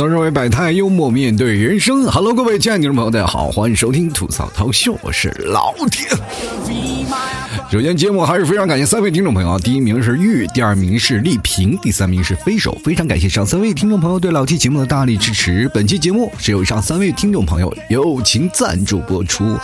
[0.00, 2.04] 吐槽社会百态，幽默面对人生。
[2.04, 6.08] Hello，各位亲爱的听众朋友，大家好，欢迎收听吐槽涛秀，我是老铁。
[7.70, 12.76] 首先，节目还是非常感谢三位听众朋友啊，第一名是玉，第二名是丽萍，第三名是飞手。
[12.82, 15.70] 非常感谢上三位听众朋友对老 T 节目的大力支持。
[15.72, 19.56] 本期节目是由上三位听众朋友友情赞助播出。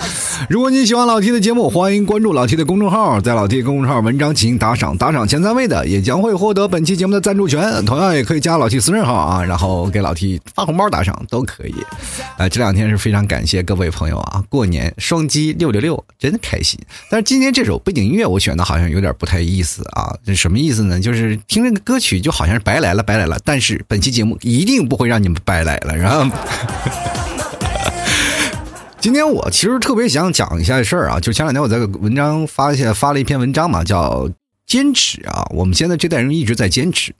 [0.48, 7.84] 如果你喜欢老 T 的节目，欢迎关注老 T 的公众号，在老 T 公众号文章进行打赏，打赏前三位的也将会获得本期节目的赞助权。
[7.84, 11.74] 同样也可以加老 T 私人号啊，然后给老 T 发红包打赏都可以。
[12.36, 16.78] 啊，这两天是非常感谢各位朋友啊，过年双击六六六，真开心。
[17.10, 21.00] 但是今天这首背音乐我选的好像有点不太意思啊，这什么意思呢？
[21.00, 23.38] 就是听这个歌曲就好像是白来了，白来了。
[23.44, 26.36] 但是本期节目一定不会让你们白来了，然后。
[28.98, 34.28] 今天我其实特别想讲一下事儿啊，就前两天我在文章发现发了一篇文章嘛，叫
[34.66, 35.46] 坚持啊。
[35.50, 37.14] 我们现在这代人一直在坚持，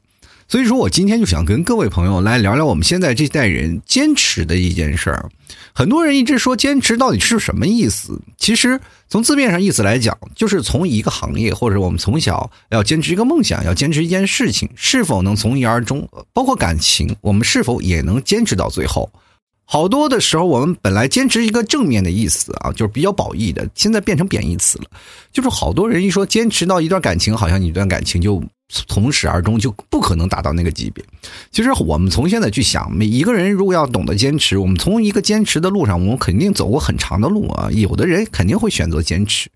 [0.47, 5.29] 所以说我今天就想跟各位朋友来聊聊我们现在这代人坚持的一件事儿。
[5.73, 8.19] 很多人一直说坚持到底是什么意思？
[8.37, 16.07] 其实从字面上意思来讲，就是从一个行业或者我们从小要坚持一个梦想，要坚持一件事情，是否能从一而终？
[16.33, 19.11] 包括感情，我们是否也能坚持到最后？
[19.65, 24.85] 好多的时候，我们本来坚持一个正面的意思啊，就是比较褒义的，现在变成贬义词了。
[25.33, 31.03] 就是好多人一说坚持到一段感情，好像你一段感情就从始而终，就不可能达到那个级别。
[31.51, 37.69] 其实我们从现在去想，每一个人如果要懂得坚持，我们从一个坚持的路上，我们肯定走过很长的路啊。
[37.71, 39.49] 有的人肯定会选择坚持，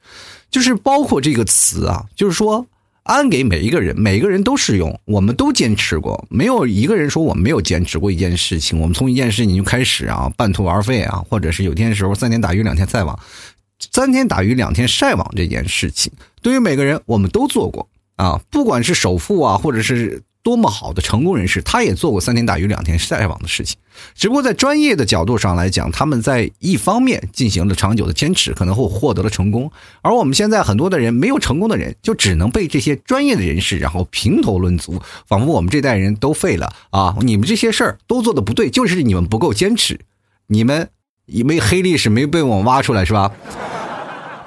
[0.50, 2.67] 就是包括这个词啊，就是说。
[3.04, 4.98] 安给每一个人，每个人都适用。
[5.06, 8.80] 我们都坚持过，没有一个人说我没有坚持过一件事情。
[8.80, 13.20] 我们从一件事情就开始啊，半途而废啊，或者是有天时候三天打鱼两天晒网，
[13.92, 16.14] 三天打鱼两天晒网这件事情，
[16.44, 17.89] 对于每个人我们都做过
[18.21, 20.21] 啊，不管是首富啊，或者是。
[20.43, 23.77] 多么好的成功人士，他也做过三天打鱼两天晒网的事情，
[24.15, 29.71] 只不过在专业的角度上来讲，他们在一方面进行了长久的坚持，可能会获得了成功。
[30.02, 37.15] 而我们现在很多的人没有成功的人，就只能被这些专业的人士然后评头论足，仿佛我们这代人都废了啊！
[37.21, 39.99] 你们这些事儿都做的不对，就是你们不够坚持，
[40.48, 40.89] 你们
[41.27, 43.32] 因为黑历史没被我们挖出来是吧？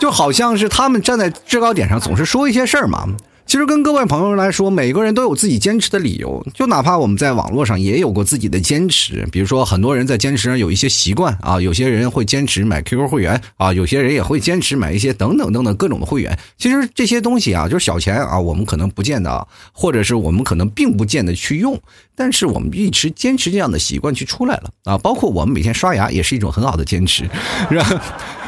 [0.00, 3.06] 就好像是他们站在制高点上，总是说一些事儿嘛。
[3.54, 6.44] 其实跟各位朋友来说，每个人都有自己坚持的理由。
[6.52, 16.36] 就哪怕我们在网络上也有过自己的坚持，比如说很多人在坚持上有一些习惯啊，有些人会坚持买 QQ 会员啊，有些人也会坚持买一些等等等等各种的会员。
[16.58, 21.80] 其实这些东西啊，就是小钱啊，我们可能不见得，或者是我们可能并不见得去用，
[22.16, 24.98] 但是我们一直坚持这样的习惯去出来了啊。
[24.98, 27.22] 包括我们每天刷牙也是一种很好的坚持，
[27.70, 28.02] 是吧？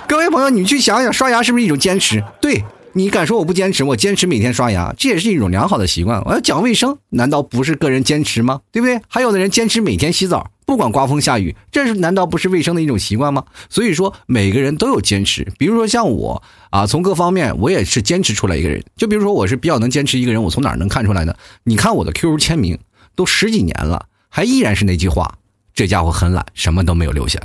[0.09, 2.21] 各位朋友，你去想想，刷牙是不是一种坚持？
[2.41, 2.65] 对。
[2.96, 3.84] 你敢说我不坚持？
[3.84, 6.24] 我坚持每天刷牙，这也是一种良好的习惯。
[6.24, 8.62] 我要讲卫生，难道不是个人坚持吗？
[8.72, 9.02] 对不对？
[9.06, 13.44] 还有的人坚持每天洗澡，不管刮风下雨，这是难道不是卫生的一种习惯吗？
[13.68, 15.46] 所以说，每个人都有坚持。
[15.58, 18.82] 比如说像我啊，从各方面我也是坚持出来一个人。
[18.96, 21.34] 就比如说，我是比较能坚持一个人，我从哪儿能看出来呢？
[21.64, 22.78] 你看我的 QQ 签名
[23.14, 25.34] 都十几年了，还依然是那句话：
[25.74, 27.38] 这家伙很懒，什么都没有留下。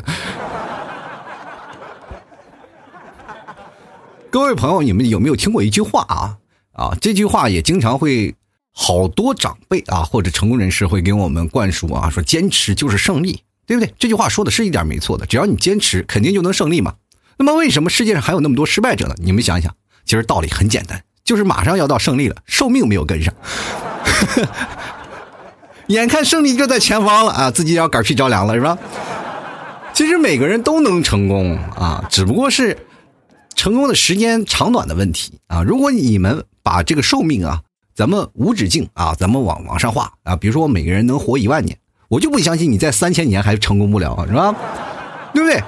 [4.32, 6.38] 各位朋友，你们有没有听过一句话啊？
[6.72, 8.34] 啊，这句话也经常会
[8.72, 13.94] 好多长辈啊或者成功人士会给我们灌输啊，说坚持就是胜利，对不对？
[14.00, 16.94] 这句话说的是一点没错的，只要你坚持，肯定就能胜利嘛。
[17.38, 19.16] 那么为什么世界上还有那么多失败者呢？
[19.18, 19.76] 你们想想，
[20.06, 23.34] 其实道理很简单，就是马上要到胜利了，寿命没有跟上，
[25.88, 28.78] 眼看胜利就在前方了啊，自己要嗝屁着凉了是吧？
[29.94, 32.78] 其实每个人都能成功啊，只不过是。
[33.62, 35.62] 成功的时间长短的问题啊！
[35.62, 37.62] 如果你们把这个寿命啊，
[37.94, 41.78] 咱们无止境啊，咱们往往上画啊，比如说我每个人能活一万年，
[42.08, 44.56] 我就不相信你在三千年还成功不了，是吧？
[45.32, 45.62] 对不对？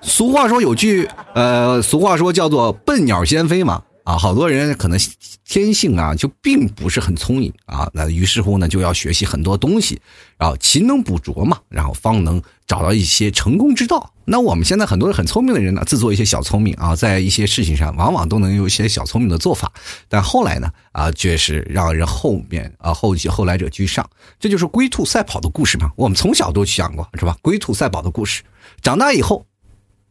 [0.00, 3.84] 俗话说有句呃，俗话说叫做“笨鸟先飞”嘛。
[4.02, 4.98] 啊，好多人可能
[5.44, 10.00] 天性啊就并不是很聪明啊，那于是乎呢就要学习很多东西，
[10.36, 14.12] 然后勤能补拙嘛，然后方能找到一些成功之道。
[14.32, 19.70] 那我们现在很多很聪明的人呢，自作一些小聪明啊，在一些事情上往往都能有一些小聪明的做法，
[20.08, 24.08] 但后来呢啊，却是让人后面啊后后来者居上。
[24.40, 27.36] 这就是龟兔赛跑的故事嘛，我们从小都讲过是吧？
[27.42, 28.42] 龟兔赛跑的故事，
[28.80, 29.44] 长大以后，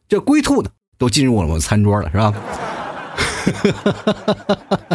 [0.08, 0.70] 这龟兔呢
[1.00, 2.32] 都进入我们餐桌了是吧？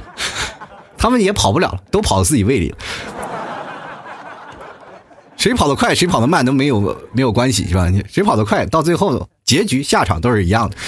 [0.97, 2.79] 他们也跑不了了，都跑到自己胃里了。
[5.47, 7.89] 谁跑得快，谁跑得慢都没有没有关系，是吧？
[8.11, 10.77] 谁跑得快，到最后结局下场都是一样的。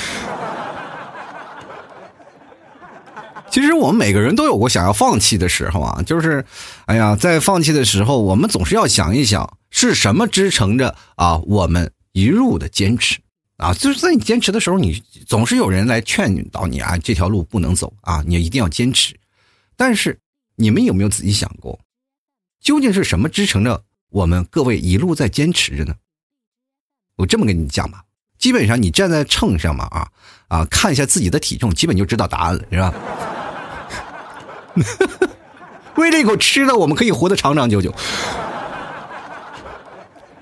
[3.49, 6.45] 其实我们每个人都有过想要放弃的时候啊，就是，
[6.87, 13.21] 哎呀，在放弃的时候，我们总是要想一想，是什么支撑着啊我们一路的坚持
[13.59, 13.73] 啊？
[13.73, 19.15] 就是在你坚持的时候，你总是有人来劝导你啊，这条路不能走啊，你一定要坚持。
[19.77, 20.19] 但是
[20.57, 21.79] 你们有没有仔细想过，
[22.61, 25.95] 究竟是什么支撑着我们各位一路在坚持着呢？
[27.17, 28.03] 我这么跟你讲吧，
[28.39, 30.09] 基本上你站在秤上嘛啊
[30.49, 32.95] 啊，看一下自己的体重，基本就知道答案了，是吧？
[35.97, 37.93] 为了一口吃的，我们可以活得长长久久。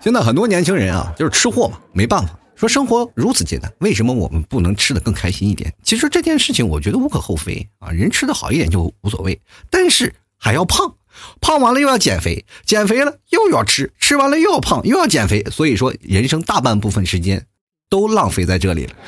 [0.00, 5.74] 现在很多年轻人啊，就是吃货嘛，没办法，说生活如此艰难，为什么我们不能吃的更开心一点？
[5.82, 9.40] 其实这件事情，我觉得无可厚非啊，人吃的好一点就无所谓，
[9.70, 10.94] 但是还要胖，
[11.40, 17.46] 胖完了又要减肥，减肥了又要吃，吃完了又要胖，又要减肥，所以说人生大半部分时间
[17.88, 18.92] 都浪费在这里了。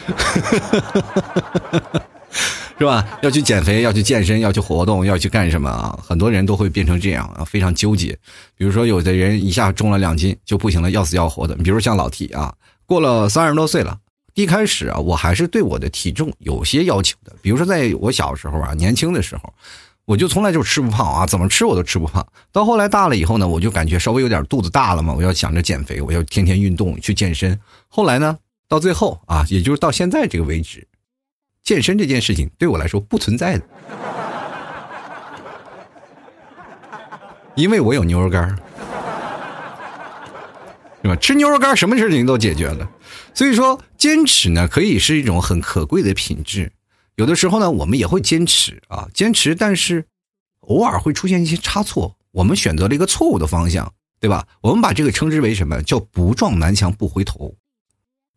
[2.79, 3.19] 是吧？
[3.23, 5.99] 要去减肥，要去健身，要去活动，要去干什么啊？
[6.01, 8.17] 很多人都会变成这样啊，非常纠结。
[8.55, 11.57] 比如说，有的人一下重了两斤就不行了，要死要活的。
[11.57, 12.55] 比如像老 T 啊，
[12.87, 13.99] 过了三十多岁了，
[14.35, 17.35] 一开始啊，我还是对我的体重有些要求的。
[17.43, 19.53] 比如说，在我小时候啊，年轻的时候，
[20.09, 22.27] 我就从来就吃不胖啊，怎么吃我都吃不胖。
[22.51, 27.61] 到后来大了以后呢，我就感觉稍微有点肚子大了嘛，我要想着减肥，我要天天运动去健身。
[27.89, 28.39] 后来呢，
[28.71, 30.89] 到最后啊，也就是到现在这个为止。
[31.63, 33.65] 健身这件事情对我来说不存在的，
[37.55, 38.49] 因为我有牛肉干
[41.03, 41.15] 是吧？
[41.17, 42.89] 吃牛肉干什么事情都解决了。
[43.35, 46.73] 所以说，坚持呢可以是一种很可贵的品质。
[47.19, 50.05] 有的时候呢，我们也会坚持啊，坚持，但是
[50.61, 54.47] 偶尔会出现一些差错，我们选择了一个错误的方向，对吧？
[54.61, 57.57] 我们把这个称之为什么叫不撞南墙不回头。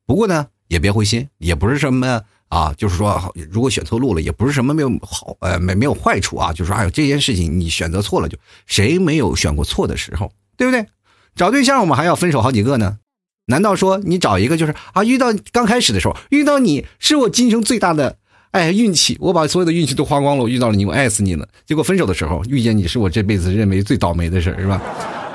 [0.08, 2.22] 不过呢，也别灰心，也不是什么。
[2.50, 6.52] 啊，就是说，如果选错路了，也不是什么没有好，呃，没没有坏处啊。
[6.52, 10.86] 就是说，哎呦，这件事情你选择错了，就谁没有选过错的时候，对不对？
[11.34, 12.98] 找对象我们还要分手好几个呢，
[13.46, 18.18] 难道说你找一个就是啊，遇到刚开始的时候遇到你是我今生最大的
[18.52, 21.48] 哎运气，我把所有的运气都花光了，我遇到了你，我爱死你了。
[21.66, 24.82] 结果分手的时候遇见你是我这辈子认为最倒霉的事是吧？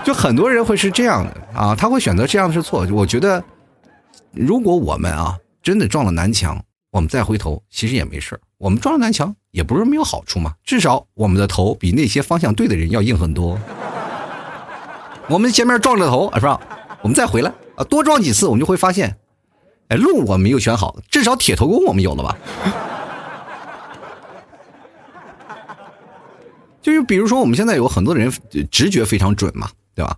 [0.05, 2.87] 就很多人会是这样的啊，他会选择这样是错。
[2.93, 3.43] 我觉得，
[4.33, 6.63] 如果我们啊真的撞了南墙。
[6.93, 10.55] 我们再回头，其实也没事我们撞了南墙，也不是没有好处嘛。
[10.65, 13.59] 至少我们的头比那些方向对的人要硬很多。
[15.29, 16.59] 我们前面撞着头，是吧？
[17.03, 19.15] 我们再回来啊，多撞几次，我们就会发现，
[19.89, 22.39] 哎，路我没有选好，至少铁头功我们有了吧？
[26.87, 28.33] 就是比如说，我们现在有很多人
[28.71, 30.17] 直觉非常准嘛，对吧？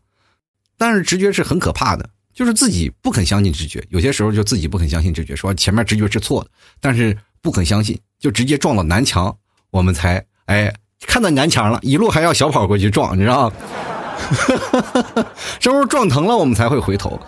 [0.76, 2.11] 但是直觉是很可怕的。
[2.35, 9.35] 就是自己不肯相信直觉，有些时候就自己不肯相信直觉，说前面直觉是错的，但是不肯相信，就直接撞到南墙，
[9.70, 10.70] 我们才哎
[11.06, 13.56] 看到南墙了，一路还要小跑过去撞，你知道吗？
[15.59, 17.19] 什么时候撞疼了，我们才会回头。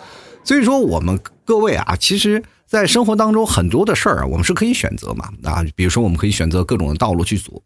[0.43, 7.61] 所以说，我们各位啊，其实，在生活当中很多的事儿啊，我们是可以选择嘛啊，比如说我们可以选择各种的道路去走，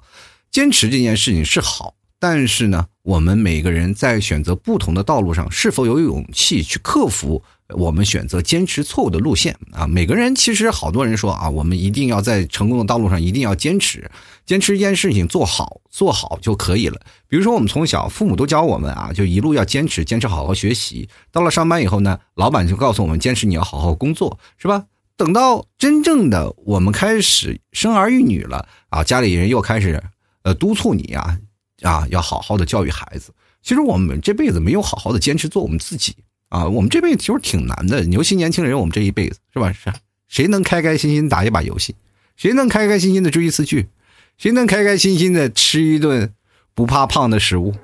[0.51, 1.95] 坚持这件事情是好。
[2.17, 9.85] 但是呢，我们每个人在选择不同的道路上，是否有勇气去克服我们选择坚持错误的路线啊？
[9.85, 14.09] 每个人其实好多人说啊，我们一定要在成功的道路上一定要坚持，
[14.45, 16.99] 坚持一件事情做好做好就可以了。
[17.27, 21.07] 比如说，我们从小父母都教我们啊，就一路要坚持，坚持好好学习。
[21.31, 24.85] 到了上班以后呢，老板就告诉我们，坚持你要好好工作，是吧？
[25.17, 30.01] 等到真正的我们开始生儿育女了啊，家里人又开始
[30.45, 31.37] 呃督促你啊。
[31.81, 33.33] 啊，要好好的教育孩子。
[33.61, 36.15] 其实我们这辈子没有好好的坚持做我们自己
[36.47, 38.01] 啊，我们这辈子其实挺难的。
[38.05, 39.73] 尤其年轻人，我们这一辈子是吧？
[39.73, 39.91] 是
[40.29, 41.93] 谁能开开心心打一把游戏？
[42.37, 43.89] 谁能开开心心的追一次剧？
[44.37, 46.31] 谁能开开心心的吃一顿
[46.73, 47.75] 不怕胖的食物？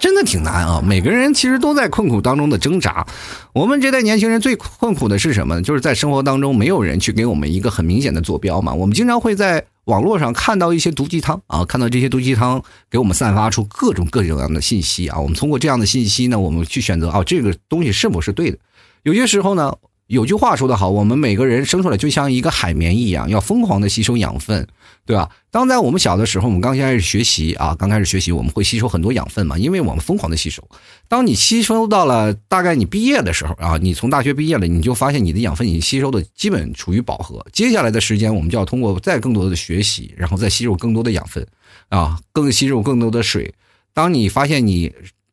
[0.00, 0.82] 真的挺难啊！
[0.82, 3.06] 每个人其实都在困苦当中的挣扎。
[3.52, 5.62] 我们这代年轻人最困苦的是什么？
[5.62, 8.72] 就是在生活当中没有人去给我们一个很明显的坐标嘛。
[8.72, 15.18] 我们经常会在网络上看到一些毒鸡汤啊，看到这些毒鸡汤给我们散发出各种各种样的信息啊。
[15.18, 18.58] 我们通过这样的信息呢，我们去选择啊，这个东西是否是对的？
[19.02, 19.74] 有些时候呢。
[20.12, 24.68] 有句话说得好，我们每个人生出来就像一个海绵一样，要疯狂的吸收养分，
[25.06, 25.30] 对吧？
[25.50, 30.62] 当在我们小的时候，我们刚开始学习啊，刚开始学习，我们会吸收很多养分嘛，因为我们疯狂的吸收。
[31.08, 37.42] 当你吸收到了大概你毕业的时候啊，你从大学毕业了，你就发现你的养分已经吸收的基本处于饱和。
[37.50, 41.46] 接下来的时间，我们就要通过再更多的学习，然后再吸收更多的养分
[41.88, 43.54] 啊，更吸收更多的水。
[43.94, 44.92] 当你发现你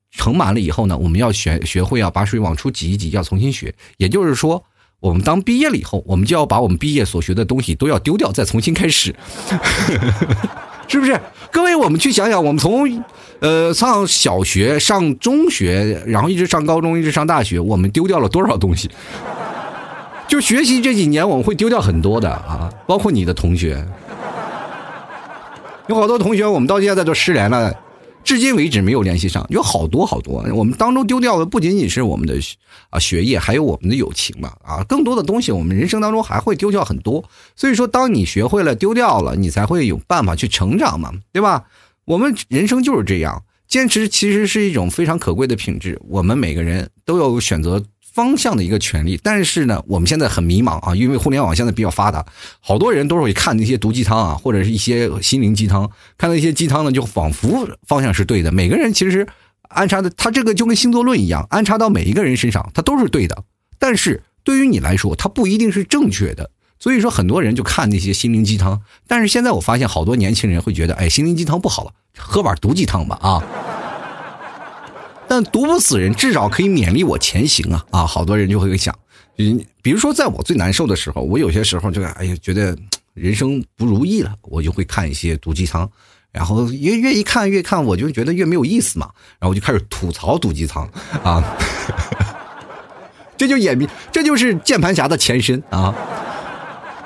[0.10, 3.76] 盛满了以后呢，我们要学学会要把水往出挤一挤，要重新学。
[3.98, 4.64] 也就是说。
[5.00, 9.15] 我们当毕业了以后，我们就要把我们毕业所学的东西都要丢掉，再重新开始，
[10.88, 11.20] 是不是？
[11.51, 13.03] 各位，我们去想想，我们从
[13.39, 18.89] 呃上小学、上中学，然后一直上高中，一直上大学，我们丢掉了多少东西？
[20.27, 23.84] 就学习这几年，我们会丢掉很多的啊，包括你的同学，
[25.88, 27.74] 有好多同学，我们到现在都失联了。
[28.24, 30.46] 至今为止没有联系上，有好多好多。
[30.54, 32.40] 我们当中丢掉的不仅仅是我们的
[32.90, 37.24] 啊学业，还有我们的友情吧啊，更多的东西我们人生当中还会丢掉很多。
[37.56, 41.66] 所以说，当你学会了丢掉了，你才会有办法去成长嘛，对吧？
[42.06, 46.00] 我们人生就是这样，坚持其实是一种非常可贵的品质。
[46.08, 47.84] 我们每个人都有选择。
[48.13, 52.25] 方向的一个权利，但是呢，我们现在很迷茫啊，因为互联网现在比较发达，
[52.60, 58.51] 好多人都会看那些毒鸡汤啊，或者是一些心灵鸡汤，看到一些鸡汤呢，就仿佛方向是对的。
[58.51, 59.28] 每个人其实
[59.70, 63.44] 安插的，他这个就跟星座论一样，安插到每一个人身上，他都是对的。
[63.78, 66.51] 但是对于你来说，它不一定是正确的。
[66.80, 73.44] 所以说，很多人就看那些心灵鸡汤，但是现在我发现好多年轻人会觉得，哎，心灵鸡汤不好了，喝碗毒鸡汤吧啊。
[75.30, 77.86] 但毒不死人，至少可以勉励我前行啊！
[77.92, 78.98] 啊，好多人就会想，
[79.38, 82.76] 嗯，比如说在我最难受的时候，我有些时候就哎呀，觉得
[83.14, 85.88] 人生不如意了，我就会看一些毒鸡汤，
[86.32, 89.08] 然后越越一看越看，我就觉得越没有意思嘛，
[89.40, 90.90] 然后我就开始吐槽毒鸡汤
[91.24, 91.44] 啊，
[93.38, 93.80] 这就演，
[94.12, 95.94] 这就是键盘侠的前身啊。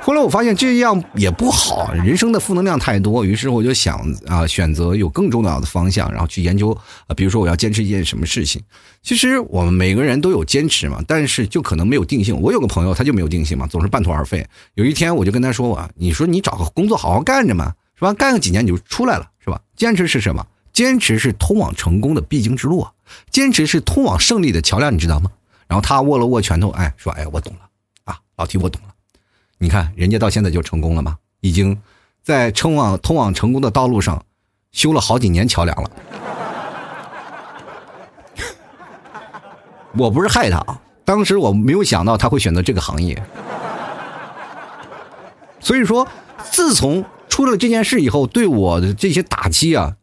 [0.05, 8.61] 后来我发现这样也不好，人生的负能量太多，于是我就想啊，选择有更重要的方向，然后去研究啊，比如说我要坚持一件什么事情。
[9.01, 12.37] 其实我们每个人都有坚持嘛，但是就可能没有定性。
[12.41, 14.45] 我有个朋友他就没有定性嘛，总是半途而废。
[14.73, 18.11] 有一天我就跟他说啊，你说你找个工作好好干着嘛，是吧？
[18.13, 19.61] 干个几年你就出来了，是吧？
[19.77, 20.45] 坚持是什么？
[20.73, 22.91] 坚持是通往成功的必经之路啊，
[23.31, 25.31] 坚持是通往胜利的桥梁，你知道吗？
[25.65, 27.59] 然后他握了握拳头，哎，说，哎，我懂了
[28.03, 28.92] 啊，老提我懂了。
[29.63, 31.15] 你看，人家到现在就成功了吗？
[31.39, 31.81] 已经
[32.21, 34.21] 在通往通往成功的道路上
[34.73, 35.89] 修了好几年桥梁了。
[39.97, 43.23] 我不是害他啊，当时我没有想到他会选择这个行业。
[45.61, 46.05] 所以说，
[46.51, 49.95] 自从出了这件事以后，对我的这些打击啊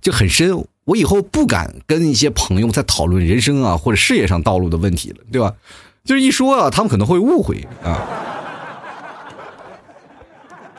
[0.00, 0.64] 就很深。
[0.84, 5.54] 我以后不敢跟一些朋友在讨论人生啊或者事业上道路的问题了，对吧？
[6.04, 8.36] 就是一说啊，他们可能会误会啊。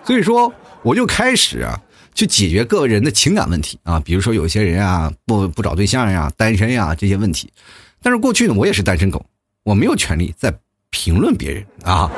[0.10, 0.52] 所以说，
[0.82, 1.80] 我就开始啊，
[2.16, 7.48] 去解决个人的情感问题啊，比如说有些人啊，不不找对象呀，单身呀这些问题。
[8.02, 9.24] 但是过去呢，我也是单身狗，
[9.62, 10.52] 我没有权利在
[10.90, 12.12] 评论别人啊。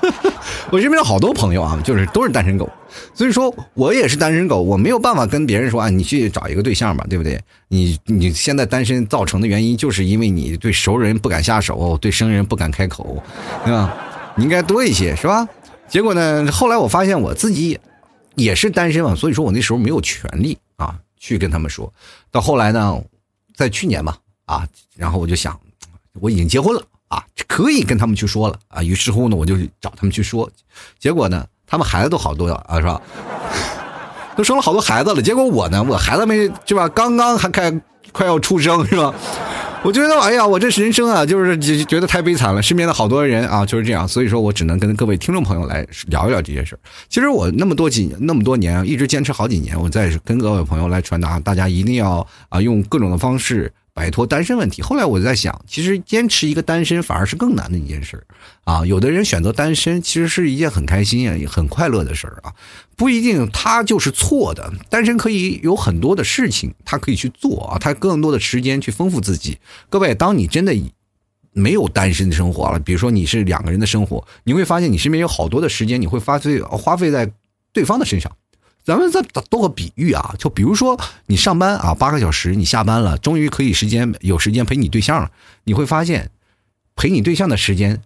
[0.72, 2.66] 我身边好多朋友啊，就是都是单身狗，
[3.12, 7.38] 所以说我也是单身狗，我没有办法跟别人说啊，你去找一个对象吧，对不对？
[7.68, 13.22] 你你现在单身造成的原因，就是因为你对熟人不敢下手，对生人不敢开口，
[13.66, 13.94] 对吧？
[14.34, 15.46] 你应该多一些，是吧？
[15.92, 16.50] 结果呢？
[16.50, 17.78] 后来我发现我自己
[18.34, 21.92] 也是单身嘛，所以说我那时候没有权利啊去跟他们说。
[22.30, 22.98] 到后来呢，
[23.54, 25.60] 在去年吧，啊，然后我就想，
[26.14, 28.82] 我已经结婚了啊，可以跟他们去说了啊。
[28.82, 30.50] 于是乎呢，我就找他们去说。
[30.98, 32.98] 结果呢，他们孩子都好多了啊，是吧？
[34.34, 35.20] 都生了好多孩子了。
[35.20, 36.88] 结果我呢，我孩子没是吧？
[36.88, 37.70] 刚刚还开
[38.12, 39.14] 快要出生是吧？
[39.84, 42.62] 我觉得，哎呀，我这人生啊，就是觉得太悲惨了。
[42.62, 46.78] 身边的好多人啊，就是这样，所以说我只能跟各位听众朋友来聊一聊这些事儿。
[47.08, 53.72] 其实我那么多几那么多年，一直坚持好几年，我在跟各位朋友来传达，大家一定要啊，用各种的方式。
[53.94, 54.80] 摆脱单身问题。
[54.80, 58.24] 后来我就在想，其实坚持一个单身反而是更难的一件事
[58.64, 58.84] 啊。
[58.86, 62.54] 有的人选择单身，其实是一件很开心啊、也很快乐的事儿啊，
[62.96, 64.72] 不一定他就是错的。
[64.88, 69.58] 单身可以有很多的事情，他可以去做啊，他更多的时间去丰富自己。
[69.90, 70.74] 各位，当你真的
[71.52, 77.30] 没有单身的生活了，比如说你是两个人的生活，你会发现你身边有好多的时间，你会花费花费在
[77.74, 78.32] 对方的身上。
[78.84, 85.30] 咱们再打多个比喻啊，就比如说你上班啊八个小时，你下班了，终于可以时间有时间陪你对象了，
[85.64, 86.30] 你会发现
[86.96, 88.02] 陪你对象的时间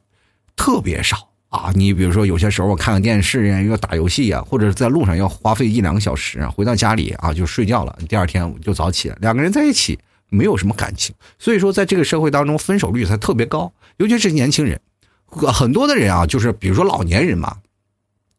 [0.55, 1.73] 特别少啊。
[1.75, 9.17] 你比如说有些时候我看个电视呀，要打游戏呀，或者在路上要花费一两个小时啊，回到家里啊就睡觉了，第二天就早起了。
[9.23, 14.79] 两个人在一起没有什么感情，所以说在这个社会当中分手率才特别高，尤其是年轻人，
[15.25, 17.57] 很多的人啊，就是比如说老年人嘛。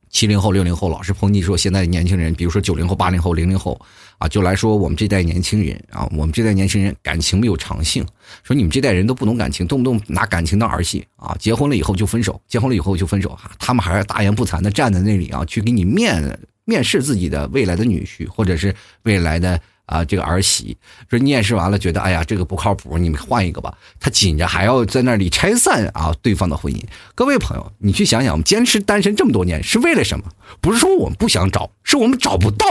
[0.09, 3.79] 七零后、六零后老是抨击说，现在年轻人，比如说九零后、八零后、零零后，
[4.17, 8.05] 啊，就来说我们这代年轻人啊，我们这代年轻人感情没有长性，
[8.43, 18.73] 说你们这代人都不懂感情，动不动拿感情当儿戏啊，结婚了以后就分手，结婚了以后就分手啊，他们还是大言不惭的站在那里啊，去给你面面试自己的未来的女婿或者是
[19.03, 20.77] 未来的啊，这个儿媳
[21.09, 23.73] 说面试完了，觉得哎呀这个不靠谱，你们换一个吧。
[23.99, 26.79] 他紧着还要在那里拆散啊对方的婚姻。
[27.15, 30.25] 各位朋友，你去想想，我们坚持单身这么多年是为了什么？
[30.61, 32.67] 不是说我们不想找，是我们找不到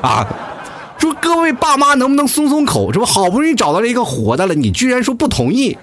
[0.00, 0.26] 啊啊！
[0.96, 2.92] 说各位爸妈能不能松松口？
[2.92, 3.04] 是不？
[3.04, 5.76] 好不容易找到了一个活的了，你居然说不同意？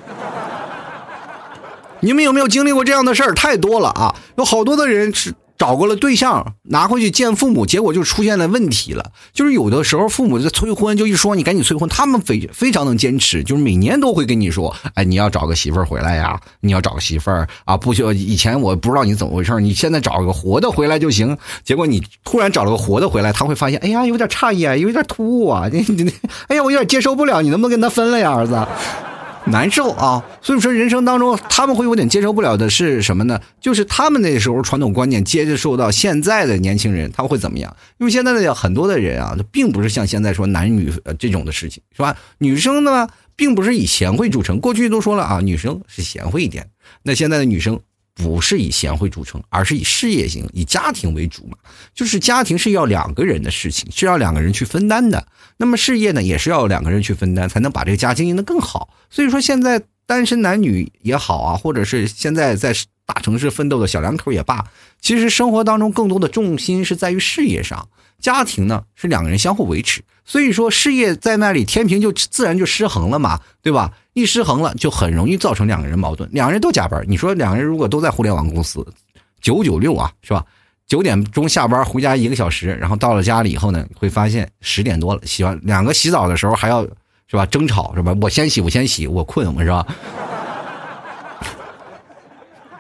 [1.99, 3.33] 你们有没有经历过这样的事儿？
[3.33, 4.15] 太多了啊！
[4.37, 5.33] 有好多的人是。
[5.57, 9.11] 找过了对象，拿回去见父母，结果就出现了问题了。
[9.33, 21.37] 就是有的时候父母在催婚，就一说你赶紧催婚，他们非非常能坚持，就是每年都会跟你说，哎，你要找个媳妇儿回来呀，你要找个媳妇儿啊，不需要以前我不知道你怎么回事你现在找个活的回来就行。
[21.63, 26.11] 结果你突然找了个活的回来，他会发现，哎呀，有点诧异啊，有点突兀啊，你你，
[26.47, 28.67] 哎呀，我有点接受不了，你能不能跟他分了呀，儿子？
[29.51, 33.39] 难受啊，所以说人生当中他们会有点接受不了的是什么呢？
[33.59, 37.75] 就是他们那时候传统观念接受到现在的年轻人，他们会怎么样？
[37.97, 42.15] 因为现在的很多的人啊，他并不是像现在说男女呃这种的事情，是吧？
[42.37, 46.67] 女生呢，并不是以贤惠著称，过去都说了啊，女生是贤惠一点，
[47.03, 47.79] 那现在的女生。
[48.17, 51.57] 不是以贤惠著称，而是以事业型、以家庭为主嘛。
[51.93, 55.27] 就是家庭是要两个人的事情，是要两个人去分担的。
[55.57, 58.89] 那么事业呢，也是要两个人去分担，才能把这个家经营的更好。
[59.09, 62.73] 所以说，现在单身男女也好啊，或者是现在在
[63.05, 64.65] 大城市奋斗的小两口也罢，
[64.99, 67.87] 其实生活当中更多的重心是在于事业上，
[68.19, 70.03] 家庭呢是两个人相互维持。
[70.25, 73.93] 所以说，事业在那里，天平就自然就失衡了嘛，对吧？
[74.11, 76.29] 一失衡了，就很容易造成两个人矛盾。
[76.33, 78.85] 两个人都加班，你说两个人如果都在互联网公司，
[79.39, 80.43] 九九六啊，是吧？
[80.85, 86.83] 九点钟下班回家一个小时，然后到了家里以后呢，会发现十点多了，洗完两个洗澡的时候还要
[87.27, 87.45] 是吧？
[87.45, 88.13] 争吵是吧？
[88.21, 89.87] 我先洗，我先洗，我困，我是吧？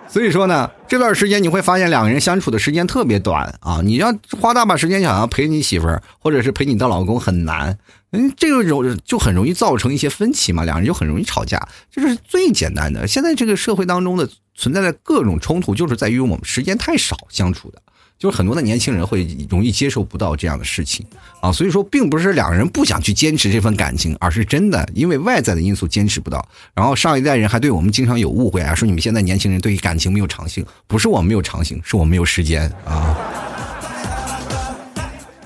[0.09, 3.81] 所以说呢，这段时间你会发现两个人相处的时间特别短啊！
[3.83, 7.77] 你要花大把时间想要陪你媳妇儿，或者是陪你的老公很难。
[8.11, 13.05] 嗯，这个容就很容易造成一些分歧嘛，两人就很容易吵架，这是最简单的。
[13.05, 17.81] 现在这个社会当中的存在的各种冲突，就是在于我们时间太少相处的，
[18.17, 21.05] 就是很多的年轻人会容易接受不到这样的事情
[21.39, 21.51] 啊。
[21.51, 26.45] 所以说，并不是两个人不想去坚持这份感情，而是真的因为外在的因素坚持不到。
[26.73, 33.15] 然后上一代人还对我们经常有误会啊，说你们现在年轻人对于感情没有长性，不是我没有长性，是我没有时间啊。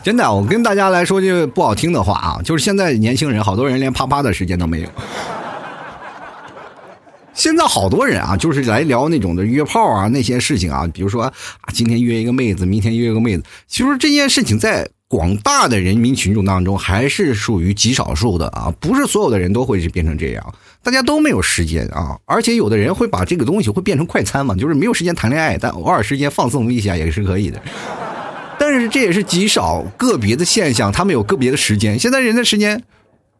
[0.03, 4.87] 真的，我跟大家来说句不好听的话啊，就是现在年轻人，好多人连啪啪的时间都没有。
[7.33, 11.33] 现在好多人啊，就是来聊那种的约炮啊那些事情啊，比如说啊，
[11.73, 13.43] 今天约一个妹子，明天约一个妹子。
[13.67, 27.61] 其实这件事情在广大的人民群众当中还是属于极少数的啊，不是所有的人都会变成这样，大家都没有时间啊，而且有的人会把这个东西会变成快餐嘛，就是没有时间谈恋爱，但偶尔时间放松一下也是可以的。
[28.59, 31.97] 但是这也是极少个别的现象，他们有个别的时间。
[31.97, 32.83] 现在人的时间，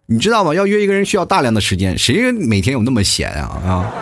[0.06, 0.54] 你知道吗？
[0.54, 3.48] 要约一个人需要大量的时间，谁每天有那么闲啊？
[3.66, 3.94] 啊，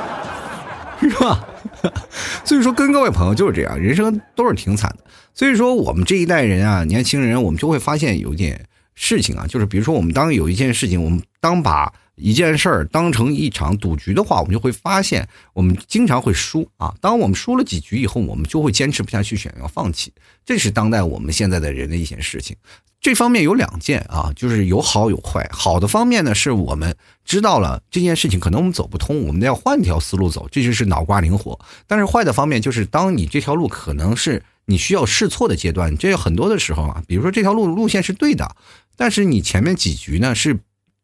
[1.02, 1.48] 是吧？
[2.44, 5.04] 所以说，跟各位朋友就是这样，人生都是挺惨的。
[5.34, 11.94] 所以说，我们这一代人啊，年轻人，我们就会发现有一点事情啊，就是比如说，我们当有一件事情，我们当把。
[12.22, 16.94] 一件事儿当成一场赌局的话，我们就会发现，我们经常会输啊。
[17.00, 20.12] 当我们输了几局以后，我们就会坚持不下去，想要放弃。
[20.46, 22.58] 这是当代我们现在的人的一件事情。
[23.02, 25.50] 这方面有两件啊，就是有好有坏。
[25.52, 31.60] 好的方面呢，是我们知道了这件事情可能我们走不通，我们要换条思路走，这就是脑瓜灵活。
[31.88, 38.56] 但是坏的方面就是，当你这条路可能是你需要试错的阶段，这很多的时候啊，比如说这条路路线是对的，
[38.96, 40.60] 但是你前面几局呢是。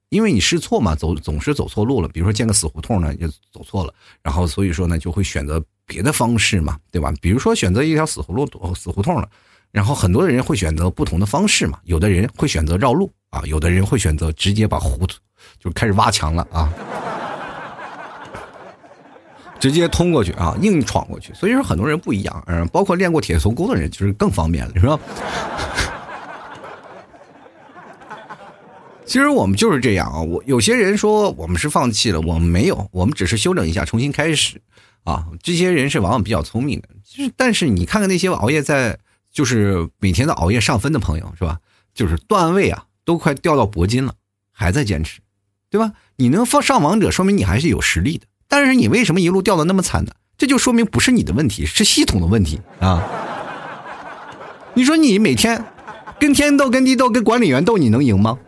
[0.10, 2.08] 因为你试错嘛，走总是走错路了。
[2.08, 7.12] 比如说见个死胡同呢，就走错了，然后所以说呢，就会选择别的方式嘛，对吧？
[7.20, 9.28] 比如说选择一条死胡路、死胡同了，
[9.76, 11.78] 然后很多的人会选择不同的方式嘛。
[11.84, 15.20] 有的人会选择绕路啊，有的人会选择直接把胡同
[15.60, 16.72] 就开始挖墙了啊，
[19.60, 21.34] 直接通过去啊，硬闯过去。
[21.34, 24.98] 所以说很多人不一样，嗯，包括练过铁头功的人就是更方便了，是吧？
[29.06, 34.62] 其实我们就是这样啊，我有些人说我们是放弃了，我们没有，我们只是修整一下，重新开始，
[35.04, 36.88] 啊，这些人是往往比较聪明的。
[37.04, 38.98] 其实，但是你看看那些熬夜在，
[39.36, 41.60] 就是每天的熬夜上分的朋友，是吧？
[41.94, 44.14] 就是段位啊，都快掉到铂金了，
[44.54, 45.20] 还在坚持，
[45.70, 45.92] 对吧？
[46.16, 48.26] 你能放上王者，说明你还是有实力的。
[48.48, 50.14] 但是你为什么一路掉的那么惨呢？
[50.38, 53.04] 这就说明不是你的问题，是系统的问题啊！
[54.74, 55.66] 你说你每天
[56.18, 58.40] 跟天斗、跟地斗、跟管理员斗，你能赢吗？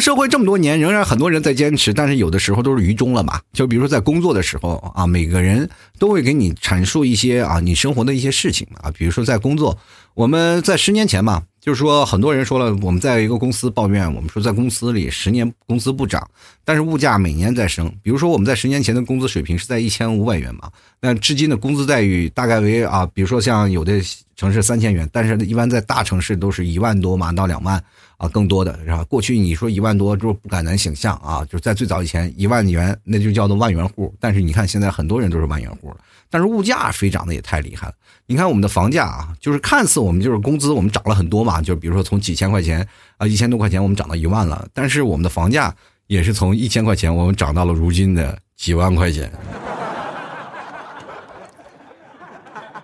[0.00, 3.40] 社会这么多年，仍然很多人在坚持，但是有的时候都是愚忠了嘛。
[3.52, 8.90] 就比如说在工作的时候啊，每个人都会给你阐述一些啊你生活的一些事情啊。
[8.96, 9.78] 比如说在工作，
[10.16, 16.26] 我们在十年前嘛，就是说，很多人说了，我们在一个公司抱怨，我们说在公司里十年工资不涨，
[16.64, 17.94] 但是物价每年在升。
[18.02, 20.70] 比如说，我们在十年前的工资水平是在一千五百元嘛，
[21.02, 24.00] 那至今的工资待遇大概为啊，比如说像有的
[24.36, 27.78] 城市三千元，但是一般在大城市都是一万多嘛到两万
[28.16, 29.04] 啊，更多的是吧？
[29.04, 35.98] 过去你说一万多就不敢难想象啊，就在最早以前一万元那就叫做万元户，但是你看现在很多人都是万元户了，
[36.30, 37.92] 但是物价飞涨的也太厉害了。
[38.26, 42.86] 你看我们的房价啊，就是看似我们就是工资我们涨了很多嘛，就比如说从几千块钱
[43.18, 45.74] 啊一千多块钱我们涨到一万了，但是我们的房价
[46.08, 49.30] 也是从一千块钱我们涨到了如今的几万块钱。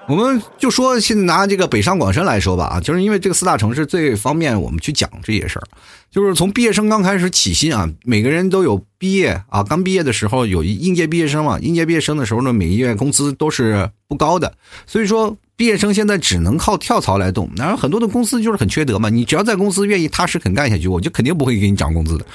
[0.08, 5.62] 我们就说现在拿这个北上广深来说吧啊，就是因为这个四大城市最方便我们去讲这些事儿。
[6.10, 14.52] 就是从毕业生刚开始起薪啊，每个人都有毕业啊，刚毕业的时候有应届毕业生嘛，应届毕业生的时候呢，每个月工资都是不高的，
[14.86, 17.48] 所以说毕业生现在只能靠跳槽来动。
[17.56, 22.26] 然后很多的公司就是很缺德嘛，你只要在公司愿意踏实肯干下去，我就肯定不会给你涨工资的。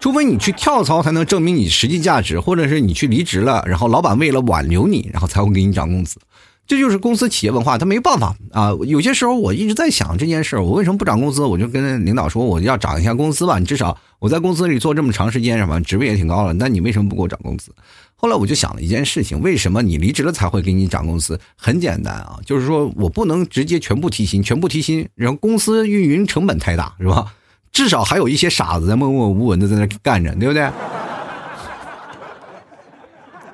[0.00, 6.18] 除非你去跳槽才能证明你实际价值，或者是你去离职了，然后老板为了挽留你，然后才会给你涨工资。
[6.66, 8.72] 这就是公司企业文化，他没办法啊。
[8.86, 11.42] 有些时候我一直在想这件事我为什么不涨工资？
[11.42, 17.72] 我就跟领导说我要涨一下工资吧，你至少我在公司里做这么长时间，什么职位也挺高了，那你为什么不给我涨工资？
[18.14, 21.40] 后来我就想了一件事情，为什么你离职了才会给你涨工资？
[21.56, 27.32] 很简单啊，就是说我不能直接全部提薪，全部提薪，然后公司运营成本太大，是吧？
[27.72, 30.70] 至少还有一些傻子在默默无闻的在那干着，对不对？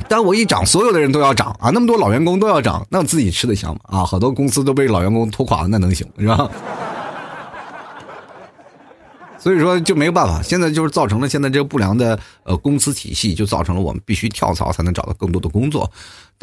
[0.07, 1.71] 但我一涨，所有的人都要涨啊！
[1.71, 3.81] 那么多老员工都要涨，那我自己吃得香吗？
[3.85, 6.49] 啊，好多公司都被老员工拖垮了，那能行是吧？
[9.39, 15.91] 所以说就没有办法，现在就是造成了现在这个不良的呃公司体系，就造成了我们必须跳槽才能找到更多的工作。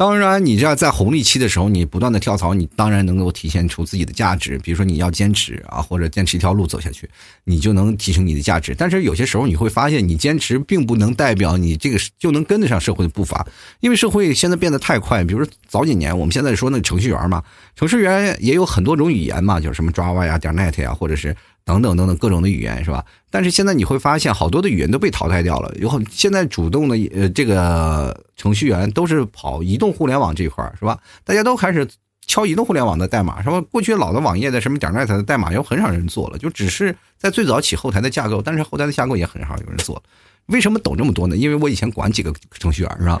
[0.02, 4.58] 当然，你这样在红利期的时候，你不断的跳槽，你当然能够体现出自己的价值。
[4.58, 7.08] 比如说，你要坚持啊，或者坚持一条路走下去，
[7.44, 8.74] 你就能提升你的价值。
[8.76, 13.46] 但是有些时候，你会发现，你坚持并不能代表你这个就能跟得上社会的步伐，
[13.78, 15.22] 因为社会现在变得太快。
[15.22, 17.40] 比如说早几年，我们现在说那个程序员嘛，
[17.76, 21.36] 程序员也有很多种语言嘛，就是什么 Java 呀、点 Net 呀，或者是。
[21.64, 23.04] 等等等等各种的语言是吧？
[23.30, 25.72] 但是现在你会发现，好多的语言都被淘汰掉了。
[25.78, 30.98] 有很现在主动的呃，这个程序员都是跑移动互联网这一块是吧？
[31.24, 31.88] 大家都开始
[32.26, 33.60] 敲移动互联网的代码，是吧？
[33.70, 40.02] 过去老的网页的什么点 net 的代码，有很少人做了，就只是在最早起后台的架构，但是后台的架构也很少有人做了。
[40.46, 41.36] 为什么懂这么多呢？
[41.36, 43.20] 因为我以前管几个程序员是吧？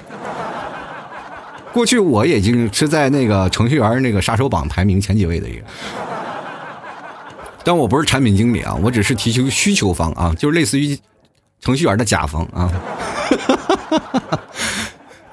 [1.72, 5.64] 过去我已经是在那个程序员那个杀手榜排名前几位的一个。
[7.64, 10.98] 但我不是产品经理啊，我只是提出需求方啊，就是类似于
[11.60, 12.70] 程序员的甲方啊。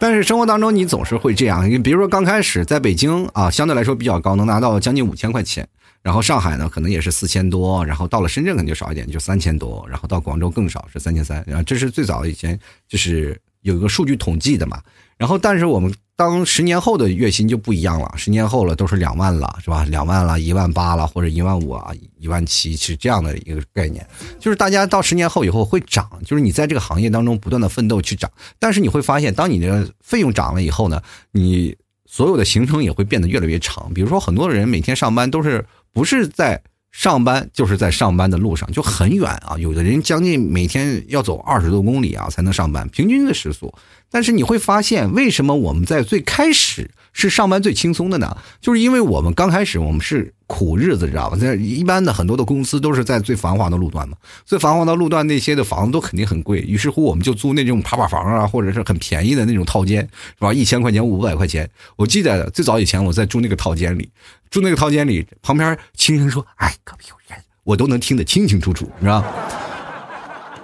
[0.02, 5.68] 但是生活当中你总是会这样，你比如说刚开始在北京啊，相对来说比较高，能拿到将近五千块钱，
[6.02, 14.82] 然后上海呢可能也是四千多，然后到了深圳可能就少一点，就三千多，然后到广州更少是三千三，然后这是最早以前就是有一个数据统计的嘛。
[15.18, 19.86] 然后，但是我们当十年后的月薪就不一样了，十年后了都是两万了，是吧？
[19.86, 24.06] 两万了，一万八了，或者一万五啊，一万七是这样的一个概念。
[24.38, 28.30] 就是大家到十年后以后会涨，就是你在这个行业当中不断的奋斗去涨。
[28.60, 31.02] 但是你会发现，当你的费用涨了以后呢，
[31.32, 31.74] 你
[32.06, 33.90] 所有的行程也会变得越来越长。
[33.94, 36.62] 比如说，很多人每天上班都是不是在。
[36.92, 39.56] 上班就是在上班的路上，就很远啊！
[39.60, 43.72] 有的人将近每天要走二十多公里啊才能上班，平均的时速。
[44.12, 48.38] 但是你会发现，为什么我们在最开始是上班最轻松的呢？
[48.60, 50.34] 就是因为我们刚开始我们是。
[50.52, 51.38] 苦日子，知道吧？
[51.38, 54.18] 在一般的很多的公司都是在最繁华的路段嘛，
[54.48, 56.62] 最繁华的路段那些的房子都肯定很贵。
[56.62, 60.52] 于是乎，我们就租那种爬爬房啊，或者是很便宜的那种套间，是吧？
[60.52, 61.70] 一千块钱、五百块钱。
[61.98, 64.10] 我记得最早以前我在住那个套间里，
[64.50, 69.24] 住那个套间里，旁边轻声说：“哎，隔壁有人。”我都能听得清清楚楚，是吧？